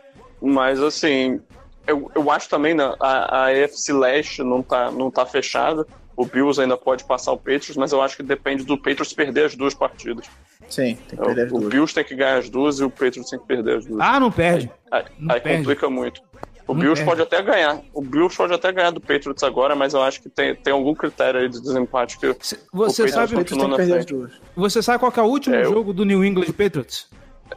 [0.41, 1.41] Mas assim,
[1.87, 5.87] eu, eu acho também né, a, a AFC Leste não tá, não tá fechada.
[6.17, 9.47] O Bills ainda pode passar o Patriots, mas eu acho que depende do Patriots perder
[9.47, 10.27] as duas partidas.
[10.69, 11.69] Sim, tem que perder as o duas.
[11.69, 14.01] Bills tem que ganhar as duas e o Patriots tem que perder as duas.
[14.01, 14.71] Ah, não perde.
[14.91, 15.59] Aí, não aí perde.
[15.59, 16.23] complica muito.
[16.67, 17.11] O Bills perde.
[17.11, 17.81] pode até ganhar.
[17.93, 20.95] O Bills pode até ganhar do Patriots agora, mas eu acho que tem, tem algum
[20.95, 22.29] critério aí de desempate que
[22.73, 24.15] Você o sabe, Patriots tem continua que na perder as frente.
[24.15, 24.33] duas.
[24.57, 27.07] você sabe qual que é o último É, eu- jogo do New England Patriots?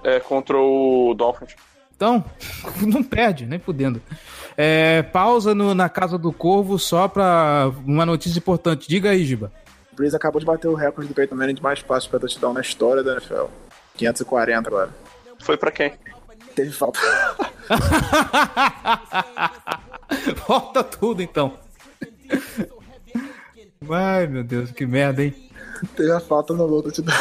[0.03, 1.55] é contra o Dolphins.
[1.95, 2.24] Então,
[2.86, 4.01] não perde, nem fudendo.
[4.58, 8.88] É, pausa no- na Casa do Corvo só pra uma notícia importante.
[8.89, 9.51] Diga aí, Giba.
[9.93, 12.53] O Breeze acabou de bater o recorde do Peyton Manning de mais passos pra touchdown
[12.53, 13.45] na história da NFL.
[13.95, 14.89] 540 agora.
[15.39, 15.93] Foi pra quem?
[16.58, 16.99] Teve falta.
[20.47, 21.53] Volta tudo, então.
[23.91, 25.36] Ai, meu Deus, que merda, hein?
[25.95, 27.16] Teve a falta no gol touchdown.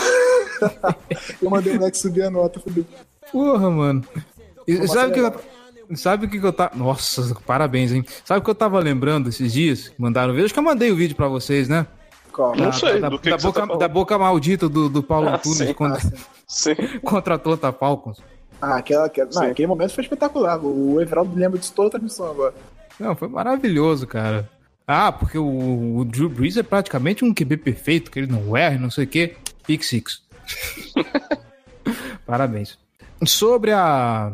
[1.42, 2.58] eu mandei o moleque subir a nota.
[2.60, 2.86] Falei,
[3.30, 4.02] Porra, mano.
[4.66, 5.34] E sabe o que eu,
[5.96, 6.74] sabe que que eu tava.
[6.74, 8.06] Nossa, parabéns, hein?
[8.24, 9.92] Sabe o que eu tava lembrando esses dias?
[9.98, 10.46] Mandaram ver?
[10.46, 11.86] Acho que eu mandei o vídeo pra vocês, né?
[12.32, 12.56] Qual?
[12.56, 15.28] Não sei, da, que da que você boca, tá da boca maldita do, do Paulo
[15.28, 15.74] Ah, Antunes sim.
[15.74, 16.00] contra,
[16.46, 16.74] Sim.
[17.04, 18.18] contra a Atlanta Falcons.
[18.60, 20.58] Ah, aquela, aquela, não, aquele momento foi espetacular.
[20.64, 22.54] O Everaldo lembra disso toda a transmissão agora.
[22.98, 24.48] Não, foi maravilhoso, cara.
[24.86, 28.76] Ah, porque o, o Drew Brees é praticamente um QB perfeito, que ele não erra,
[28.76, 29.34] e não sei o quê.
[29.66, 30.22] Pick Six.
[32.26, 32.78] Parabéns.
[33.24, 34.32] Sobre a.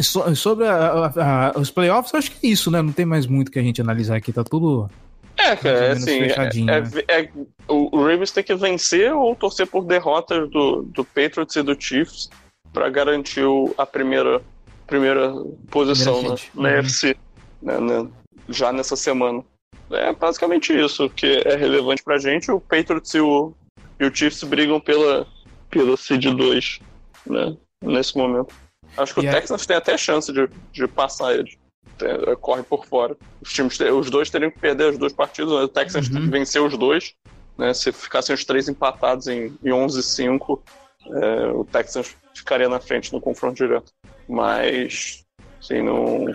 [0.00, 2.80] so- sobre a- a- a- os playoffs, eu acho que é isso, né?
[2.82, 4.90] Não tem mais muito que a gente analisar aqui, tá tudo.
[5.36, 6.88] É, cara, é menos assim, fechadinho, é- né?
[7.08, 7.28] é- é-
[7.68, 11.74] o, o Ravens tem que vencer ou torcer por derrotas do, do Patriots e do
[11.80, 12.28] Chiefs
[12.72, 13.44] pra garantir
[13.76, 14.40] a primeira,
[14.86, 15.32] primeira
[15.70, 16.50] posição Primeira na, seed.
[16.54, 16.74] na Uhum.
[16.74, 17.16] NFC,
[17.62, 18.08] né, né,
[18.48, 19.44] já nessa semana.
[19.90, 22.50] É basicamente isso que é relevante pra gente.
[22.50, 23.52] O Patriots e o,
[23.98, 25.26] e o Chiefs brigam pela,
[25.68, 26.80] pela Seed 2,
[27.26, 28.54] né, nesse momento.
[28.96, 31.56] Acho que E o aí- Texans tem até chance de, de passar eles.
[31.98, 33.16] Tem- corre por fora.
[33.40, 36.30] Os times, os dois teriam que perder as duas partidas, o Texans Uhum.
[36.30, 37.14] vencer os dois.
[37.58, 37.74] Né?
[37.74, 40.60] Se ficassem os três empatados em, em 11-5,
[41.06, 43.92] é, o Texans ficaria na frente no confronto direto.
[44.28, 45.24] Mas,
[45.60, 46.26] assim, não.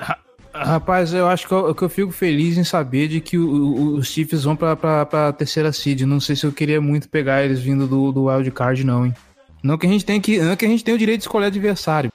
[0.54, 3.96] Rapaz, eu acho que eu, que eu fico feliz em saber de que o- o-
[3.98, 6.02] os Chiefs vão pra, pra, pra terceira seed.
[6.02, 9.14] Não sei se eu queria muito pegar eles vindo do, do Wild Card, não, hein?
[9.62, 11.48] Não que a gente tem que, não que a gente tem o direito de escolher
[11.48, 12.12] adversário.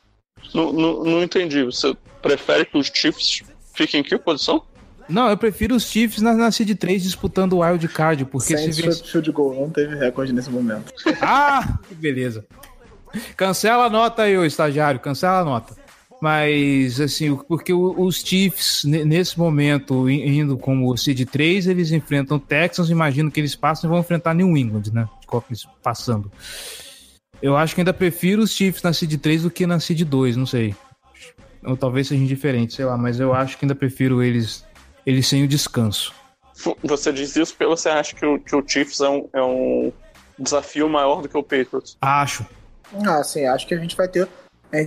[0.55, 1.63] Não, não, não entendi.
[1.65, 3.43] Você prefere que os Chiefs
[3.75, 4.63] fiquem em que posição?
[5.09, 8.77] Não, eu prefiro os Chiefs na, na seed 3 disputando o Wild Card, porque Saints
[8.77, 10.93] se pro field goal, não teve recorde nesse momento.
[11.21, 12.47] Ah, que beleza.
[13.37, 15.75] Cancela a nota aí, ô estagiário, cancela a nota.
[16.23, 21.67] Mas, assim, o- porque o- os Chiefs, ne- nesse momento, indo como o Seed 3,
[21.67, 25.09] eles enfrentam o Texans, imagino que eles passam e vão enfrentar New England, né?
[25.83, 26.31] Passando.
[27.41, 30.37] Eu acho que ainda prefiro os Chiefs na Seed 3 do que na Seed 2,
[30.37, 30.75] não sei.
[31.65, 34.65] Ou talvez seja indiferente, sei lá, mas eu acho que ainda prefiro eles,
[35.07, 36.13] eles sem o descanso.
[36.83, 39.91] Você diz isso porque você acha que o, que o Chiefs é um, é um
[40.39, 41.97] desafio maior do que o Patriots.
[42.03, 42.45] Acho.
[43.07, 44.29] Ah, sim, acho que a gente vai ter.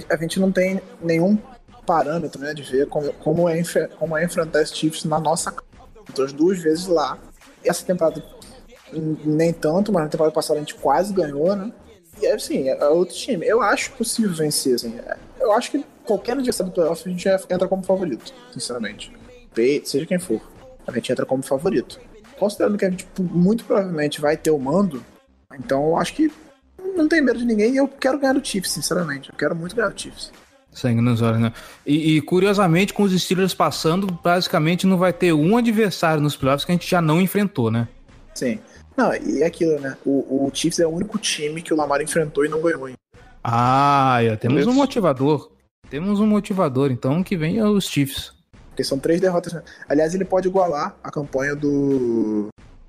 [0.09, 1.37] A gente, não tem nenhum
[1.85, 3.61] parâmetro né, de ver como, como, é,
[3.99, 5.67] como é enfrentar esses Chiefs na nossa casa.
[6.09, 7.17] Então, as duas vezes lá.
[7.63, 8.23] Essa temporada
[9.25, 11.71] nem tanto, mas na temporada passada a gente quase ganhou, né?
[12.21, 13.45] E assim, é outro time.
[13.45, 14.97] Eu acho possível vencer, assim.
[14.99, 19.11] É, Eu acho que qualquer adversário do playoff a gente entra como favorito, sinceramente.
[19.85, 20.41] Seja quem for,
[20.85, 21.99] a gente entra como favorito.
[22.37, 25.03] Considerando que a gente muito provavelmente vai ter o mando,
[25.53, 26.31] então eu acho que
[26.95, 29.29] não tem medo de ninguém e eu quero ganhar do Chiefs, sinceramente.
[29.29, 30.31] Eu quero muito ganhar do Chiefs.
[30.71, 31.53] Sangue nos olhos, né?
[31.85, 36.65] E, e, curiosamente, com os Steelers passando, basicamente não vai ter um adversário nos playoffs
[36.65, 37.87] que a gente já não enfrentou, né?
[38.33, 38.59] Sim.
[38.97, 39.95] Não, e é aquilo, né?
[40.05, 42.89] O, o Chiefs é o único time que o Lamar enfrentou e não ganhou.
[42.89, 42.95] hein?
[43.43, 44.69] Ah, ó, temos Isso.
[44.69, 45.51] um motivador.
[45.89, 48.31] Temos um motivador, então que venha os Chiefs.
[48.69, 49.53] Porque são três derrotas.
[49.53, 49.61] né?
[49.87, 52.47] Aliás, ele pode igualar a campanha do,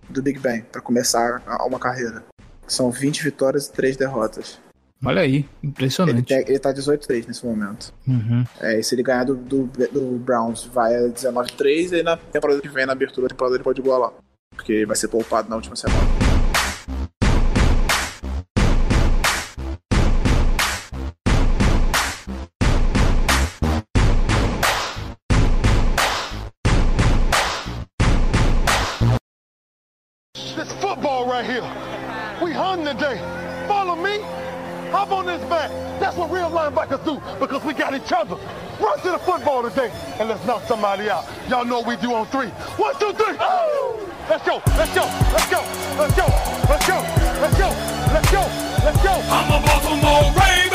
[0.08, 2.24] do Big Ben para começar uma carreira.
[2.66, 4.58] São 20 vitórias e 3 derrotas.
[5.04, 6.22] Olha aí, Ele, impressionante.
[6.22, 7.92] te- ele tá 18-3 nesse momento.
[8.08, 8.42] Uhum.
[8.60, 12.16] É, e se ele ganhar do, do, do Browns, vai a 19-3, e aí na
[12.16, 14.12] temporada que vem, na abertura da temporada, ele pode igualar.
[14.56, 16.00] Porque ele vai ser poupado na última semana.
[30.34, 31.62] This football right here.
[32.42, 33.18] We hung today.
[33.68, 34.18] follow me.
[34.90, 35.70] Hop on this back.
[36.00, 38.36] That's what real linebackers do because we got each other.
[38.80, 41.24] Run to the football today and let's knock somebody out.
[41.48, 42.48] Y'all know what we do on three.
[42.76, 43.36] One, two, three.
[44.28, 44.62] Let's go.
[44.76, 45.04] Let's go.
[45.32, 45.60] Let's go.
[45.98, 46.26] Let's go.
[46.68, 46.98] Let's go.
[47.40, 47.70] Let's go.
[48.12, 48.40] Let's go.
[48.84, 49.12] Let's go.
[49.30, 50.73] I'm a Baltimore Raven.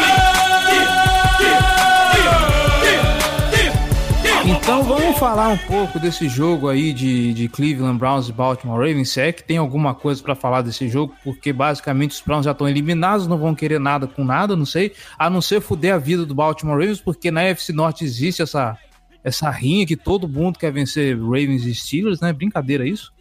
[4.50, 9.12] Então vamos falar um pouco desse jogo aí de, de Cleveland Browns e Baltimore Ravens.
[9.12, 12.52] Se é que tem alguma coisa pra falar desse jogo, porque basicamente os Browns já
[12.52, 16.00] estão eliminados, não vão querer nada com nada, não sei, a não ser fuder a
[16.00, 18.76] vida do Baltimore Ravens, porque na FC Norte existe essa,
[19.24, 22.34] essa rinha que todo mundo quer vencer Ravens e Steelers, né?
[22.34, 23.14] Brincadeira isso?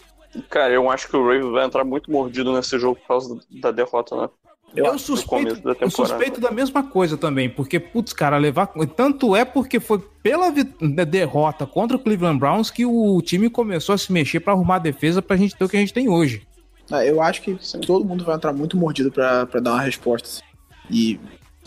[0.48, 3.70] Cara, eu acho que o Ravens vai entrar muito mordido nesse jogo por causa da
[3.70, 4.28] derrota, né?
[4.76, 8.66] Eu, no suspeito, da eu suspeito da mesma coisa também, porque, putz, cara, levar.
[8.94, 13.94] Tanto é porque foi pela da derrota contra o Cleveland Browns que o time começou
[13.94, 16.08] a se mexer pra arrumar a defesa pra gente ter o que a gente tem
[16.08, 16.46] hoje.
[16.90, 20.28] Ah, Eu acho que todo mundo vai entrar muito mordido pra, pra dar uma resposta
[20.28, 20.42] assim,
[20.90, 21.20] e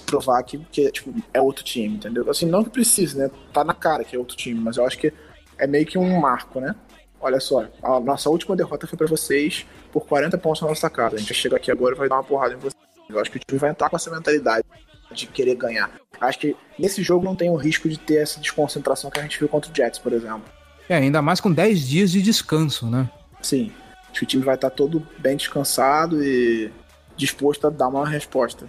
[0.05, 2.29] provar que, que tipo, é outro time, entendeu?
[2.29, 3.29] Assim, não que precise, né?
[3.53, 5.13] Tá na cara que é outro time, mas eu acho que
[5.57, 6.75] é meio que um marco, né?
[7.19, 11.15] Olha só, a nossa última derrota foi pra vocês por 40 pontos na nossa casa.
[11.15, 12.90] A gente chega aqui agora e vai dar uma porrada em vocês.
[13.11, 14.65] Eu acho que o time vai entrar com essa mentalidade
[15.11, 15.91] de querer ganhar.
[16.19, 19.37] Acho que nesse jogo não tem o risco de ter essa desconcentração que a gente
[19.39, 20.43] viu contra o Jets, por exemplo.
[20.87, 23.09] É, ainda mais com 10 dias de descanso, né?
[23.41, 23.71] Sim.
[24.09, 26.71] Acho que o time vai estar todo bem descansado e
[27.15, 28.67] disposto a dar uma resposta.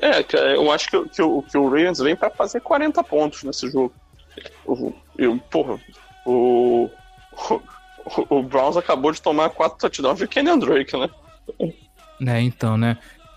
[0.00, 3.02] É, cara, eu acho que, o- que, o, que o Ravens vem pra fazer 40
[3.04, 3.92] pontos nesse jogo.
[4.66, 5.78] O, eu, porra,
[6.26, 6.88] o,
[7.48, 11.10] o, o Browns acabou de tomar 4 touchdowns de Kenyon Drake, né?
[12.26, 12.96] É, então, né?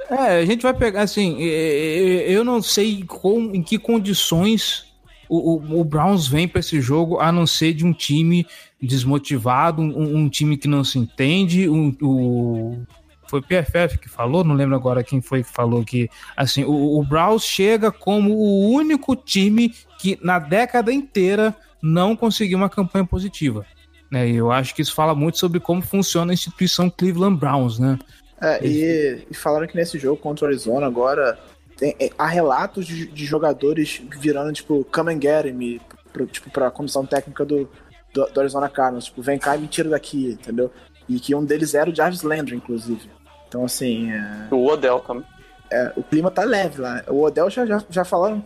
[0.09, 1.41] É, a gente vai pegar assim.
[1.41, 4.85] Eu não sei com, em que condições
[5.27, 8.45] o, o, o Browns vem pra esse jogo, a não ser de um time
[8.81, 11.67] desmotivado, um, um time que não se entende.
[11.67, 12.83] Um, o,
[13.27, 16.99] foi o PFF que falou, não lembro agora quem foi que falou que assim o,
[16.99, 23.05] o Browns chega como o único time que na década inteira não conseguiu uma campanha
[23.05, 23.65] positiva.
[24.11, 24.29] Né?
[24.29, 27.97] E eu acho que isso fala muito sobre como funciona a instituição Cleveland Browns, né?
[28.41, 31.39] É, e, e falaram que nesse jogo contra o Arizona agora
[31.77, 35.81] tem- é, há relatos de, de jogadores virando, tipo, come and get me,
[36.11, 37.69] pro, tipo, pra comissão técnica do,
[38.13, 39.05] do, do Arizona Cardinals.
[39.05, 40.71] Tipo, vem cá e me tira daqui, entendeu?
[41.07, 43.09] E que um deles era o Jarvis Landry, inclusive.
[43.47, 45.23] Então, assim, é, O Odell também.
[45.71, 47.03] é, o clima tá leve lá.
[47.07, 48.43] O Odell já, já, já falaram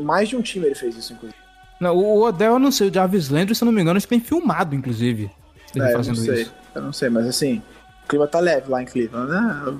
[0.00, 1.38] mais de um time ele fez isso, inclusive.
[1.80, 4.08] Não, o Odell, eu não sei, o Jarvis Landry, se eu não me engano, isso
[4.08, 5.30] tem filmado, inclusive.
[5.74, 6.54] Ele É, eu não fazendo sei, isso.
[6.74, 7.60] eu não sei, mas assim,
[8.04, 9.78] o clima tá leve lá em Cleveland, né?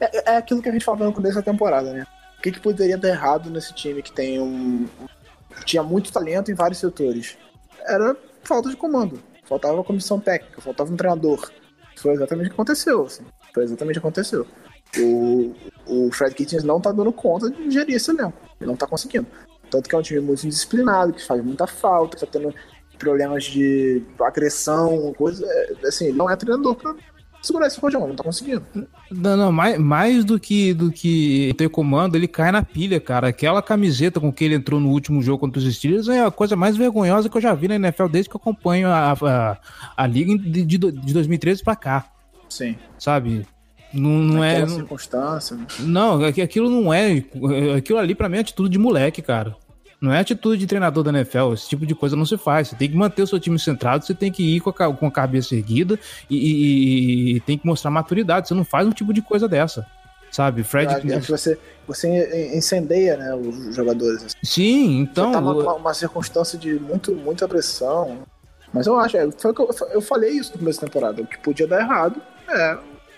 [0.00, 2.06] É, é aquilo que a gente falava no começo da temporada, né?
[2.38, 4.86] O que, que poderia dar errado nesse time que tem um.
[5.64, 7.36] tinha muito talento em vários setores?
[7.86, 9.20] Era falta de comando.
[9.44, 11.50] Faltava comissão técnica, faltava um treinador.
[11.96, 13.24] Foi exatamente o que aconteceu, assim.
[13.52, 14.46] Foi exatamente o que aconteceu.
[14.98, 15.54] O,
[15.86, 18.38] o Fred Kitchens não tá dando conta de gerir esse elenco.
[18.60, 19.26] Ele não tá conseguindo.
[19.70, 22.54] Tanto que é um time muito indisciplinado, que faz muita falta, que tá tendo
[22.98, 25.44] problemas de agressão, coisa.
[25.46, 26.94] é, Assim, não é treinador pra
[27.42, 28.62] segurar esse rojão, não tá conseguindo.
[29.10, 33.28] Não, não, mais, mais do que do que ter comando, ele cai na pilha, cara.
[33.28, 36.56] Aquela camiseta com que ele entrou no último jogo contra os Steelers é a coisa
[36.56, 39.56] mais vergonhosa que eu já vi na NFL desde que eu acompanho a, a,
[39.96, 42.06] a liga de, de, de 2013 pra cá,
[42.48, 42.76] Sim.
[42.98, 43.46] sabe?
[43.92, 44.66] Não, não é.
[44.66, 45.56] Circunstância.
[45.80, 47.24] não, aqu- aquilo não é.
[47.78, 49.56] Aquilo ali pra mim é atitude de moleque, cara.
[50.00, 51.52] Não é atitude de treinador da NFL.
[51.54, 52.68] Esse tipo de coisa não se faz.
[52.68, 55.06] Você tem que manter o seu time centrado, você tem que ir com a, com
[55.06, 55.98] a cabeça erguida
[56.30, 58.46] e, e- e tem que mostrar maturidade.
[58.48, 59.84] Você não faz um tipo de coisa dessa.
[60.30, 60.60] Sabe?
[60.60, 60.92] Eu Fred.
[60.92, 64.22] acho que você, você incendeia né, os jogadores.
[64.24, 64.36] assim.
[64.44, 65.26] Sim, então.
[65.26, 68.18] Você tá numa uma circunstância de muito, muita pressão.
[68.72, 71.22] Mas eu acho, é, foi que eu, eu falei isso no começo da temporada.
[71.22, 72.74] O que podia dar errado é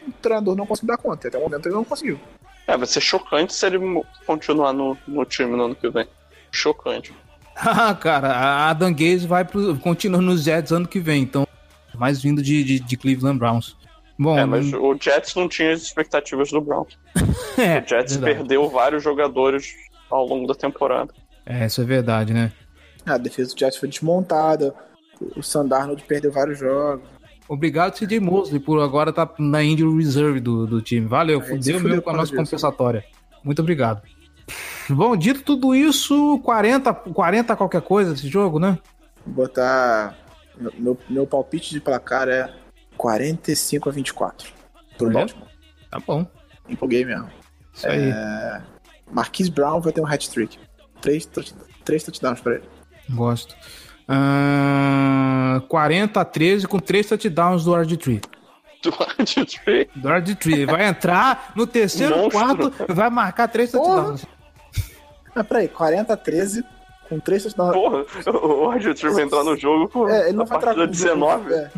[0.06, 1.26] o treinador não conseguir dar conta.
[1.26, 2.18] E Até o momento ele não conseguiu.
[2.66, 3.78] É, vai ser chocante se ele
[4.24, 6.06] continuar no, no time no ano que vem.
[6.50, 7.12] Chocante.
[7.56, 11.46] Ah, cara, a Adam Gaze vai pro, continua nos Jets ano que vem, então
[12.00, 13.76] mais vindo de, de, de Cleveland Browns.
[14.18, 16.86] Bom, É, mas o Jets não tinha as expectativas do Brown.
[17.58, 18.20] é, O Jets verdade.
[18.20, 19.74] perdeu vários jogadores
[20.10, 21.12] ao longo da temporada.
[21.44, 22.52] É, isso é verdade, né?
[23.04, 24.74] A defesa do Jets foi desmontada.
[25.36, 27.04] O Sandarnold perdeu vários jogos.
[27.48, 31.06] Obrigado, CJ Mosley, por agora tá na injury reserve do, do time.
[31.06, 33.04] Valeu, A gente fudeu mesmo com a nossa compensatória.
[33.42, 34.02] Muito obrigado.
[34.88, 38.78] Bom, dito tudo isso, 40, 40 qualquer coisa esse jogo, né?
[39.26, 40.16] Vou botar.
[40.58, 42.52] Meu, meu, meu palpite de placar é
[42.96, 44.52] 45 a 24.
[44.98, 45.10] Pro.
[45.10, 45.48] Baltimore.
[45.90, 46.26] Tá bom.
[46.68, 47.30] Empolguei mesmo.
[47.72, 48.10] Isso aí.
[48.10, 48.62] É,
[49.10, 50.58] Marquise Brown vai ter um hat-trick.
[51.00, 51.28] Três,
[51.84, 52.64] três touchdowns pra ele.
[53.10, 53.54] Gosto.
[54.06, 58.22] Ah, 40 a 13 com 3 touchdowns do RG3.
[58.82, 59.88] Do RG3?
[59.94, 60.52] Do RG3.
[60.52, 62.30] Ele vai entrar no terceiro Monstro.
[62.32, 63.94] quarto, vai marcar três Porra.
[63.94, 64.26] touchdowns.
[65.34, 66.64] Ah, peraí, 40 a 13,
[67.08, 67.72] com 3 touchdowns.
[67.74, 67.98] Porra,
[68.38, 71.54] o RG3 vai entrar no jogo com É, ele não vai entrar partida com 19.
[71.54, 71.70] É,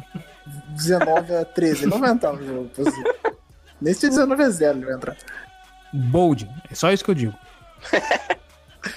[0.71, 2.71] 19 a 13, ele não vai entrar no jogo.
[2.87, 3.03] assim.
[3.81, 5.17] Nem se 19 a 0 ele vai entrar.
[5.93, 6.49] Bold.
[6.71, 7.35] É só isso que eu digo.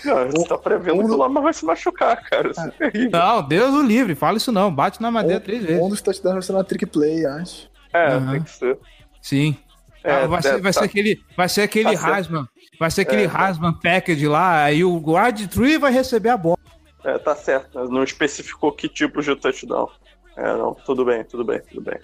[0.04, 2.50] Cara, você tá prevendo um que o Lamar vai se machucar, cara.
[2.50, 3.12] Isso é terrível.
[3.12, 4.16] Não, Deus o livre.
[4.16, 4.74] Fala isso não.
[4.74, 5.82] Bate na madeira três vezes.
[5.82, 7.70] Um dos touchdowns vai ser uma trick play, acho.
[7.94, 8.32] É, Aham.
[8.32, 8.80] tem que ser.
[9.22, 9.56] Sim.
[10.04, 12.48] É, Ah, vai, ser, é, vai, tá- ser aquele, vai ser aquele tá.
[12.80, 14.64] Vai ser aquele É, Hasman package lá.
[14.64, 16.58] Aí o guard 3 vai receber a bola.
[17.04, 17.70] É, tá certo.
[17.76, 19.90] mas Não especificou que tipo de touchdown.
[20.36, 20.74] É, não.
[20.86, 22.00] Tudo bem, tudo bem, tudo bem.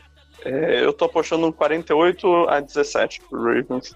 [0.46, 3.94] É, eu tô apostando um 48 a 17 pro Ravens.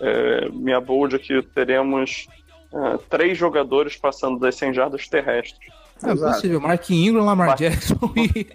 [0.00, 2.26] É, minha bold aqui teremos
[2.72, 5.72] é, três jogadores passando das 100 jardas terrestres.
[6.04, 6.60] É possível.
[6.60, 7.56] Mark Ingram, Lamar Vai.
[7.58, 8.46] Jackson e.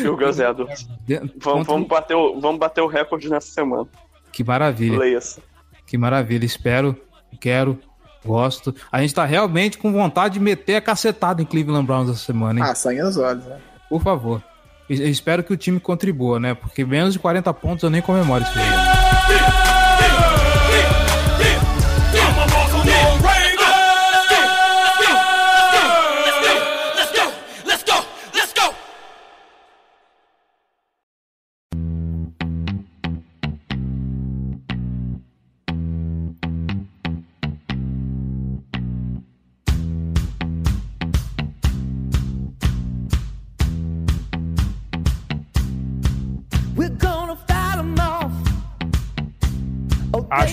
[0.00, 0.88] E o Gus Edwards.
[1.36, 3.86] Vamos, bater o, vamos bater o recorde nessa semana.
[4.32, 4.98] Que maravilha.
[4.98, 5.42] Leia-se.
[5.86, 6.44] Que maravilha.
[6.44, 6.96] Espero,
[7.40, 7.78] quero,
[8.24, 8.74] gosto.
[8.90, 12.60] A gente tá realmente com vontade de meter a cacetada em Cleveland Browns essa semana,
[12.60, 12.66] hein?
[12.68, 13.58] Ah, sangue nos olhos, né?
[13.88, 14.42] Por favor.
[14.88, 16.54] Eu espero que o time contribua, né?
[16.54, 19.85] Porque menos de 40 pontos eu nem comemoro isso aí.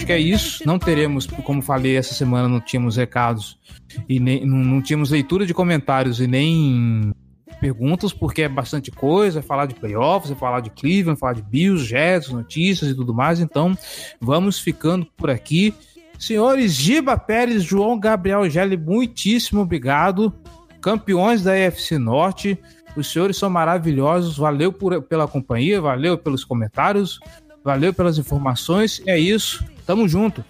[0.03, 0.67] Acho que é isso.
[0.67, 3.57] Não teremos, como falei, essa semana não tínhamos recados
[4.09, 7.13] e nem não, tínhamos leitura de comentários e nem
[7.61, 11.41] perguntas, porque é bastante coisa, é falar de playoffs, é falar de Cleveland, falar de
[11.41, 13.39] Bills, Jets, notícias e tudo mais.
[13.39, 13.77] Então,
[14.19, 15.73] vamos ficando por aqui.
[16.19, 20.33] Senhores Giba Pérez, João Gabriel Gelli, muitíssimo obrigado.
[20.81, 22.59] Campeões da EFC Norte.
[22.97, 24.37] Os senhores são maravilhosos.
[24.37, 27.21] Valeu por- pela companhia, valeu pelos comentários,
[27.63, 29.01] valeu pelas informações.
[29.07, 29.63] É isso.
[29.85, 30.43] Tamo junto.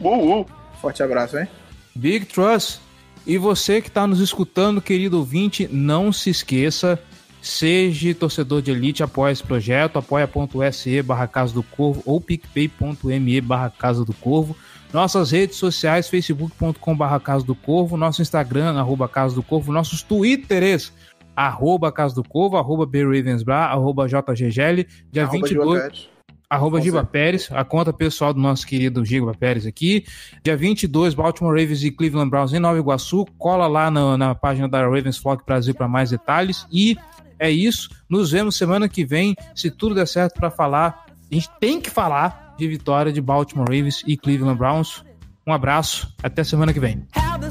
[0.00, 0.46] Uh, uh.
[0.80, 1.48] Forte abraço, hein?
[1.94, 2.80] Big Trust.
[3.26, 6.98] E você que está nos escutando, querido ouvinte, não se esqueça,
[7.42, 13.70] seja torcedor de elite, apoia esse projeto, apoia.se barra Casa do Corvo ou picpay.me barra
[13.70, 14.56] Casa do Corvo.
[14.92, 20.02] Nossas redes sociais, facebook.com barra Casa do Corvo, nosso Instagram, arroba Casa do Corvo, nossos
[20.02, 20.92] twitters,
[21.36, 26.08] arroba Casa do Corvo, arroba BRavensBra, arroba JGGL, dia Arroba 22...
[26.50, 27.04] Arroba Giba.
[27.04, 30.04] Pérez, a conta pessoal do nosso querido Giba Pérez aqui.
[30.42, 33.26] Dia 22, Baltimore Ravens e Cleveland Browns em Nova Iguaçu.
[33.36, 36.66] Cola lá na, na página da Ravens Flock Brasil para mais detalhes.
[36.72, 36.96] E
[37.38, 37.90] é isso.
[38.08, 41.06] Nos vemos semana que vem, se tudo der certo para falar.
[41.30, 45.04] A gente tem que falar de vitória de Baltimore Ravens e Cleveland Browns.
[45.46, 47.06] Um abraço, até semana que vem.
[47.14, 47.50] How the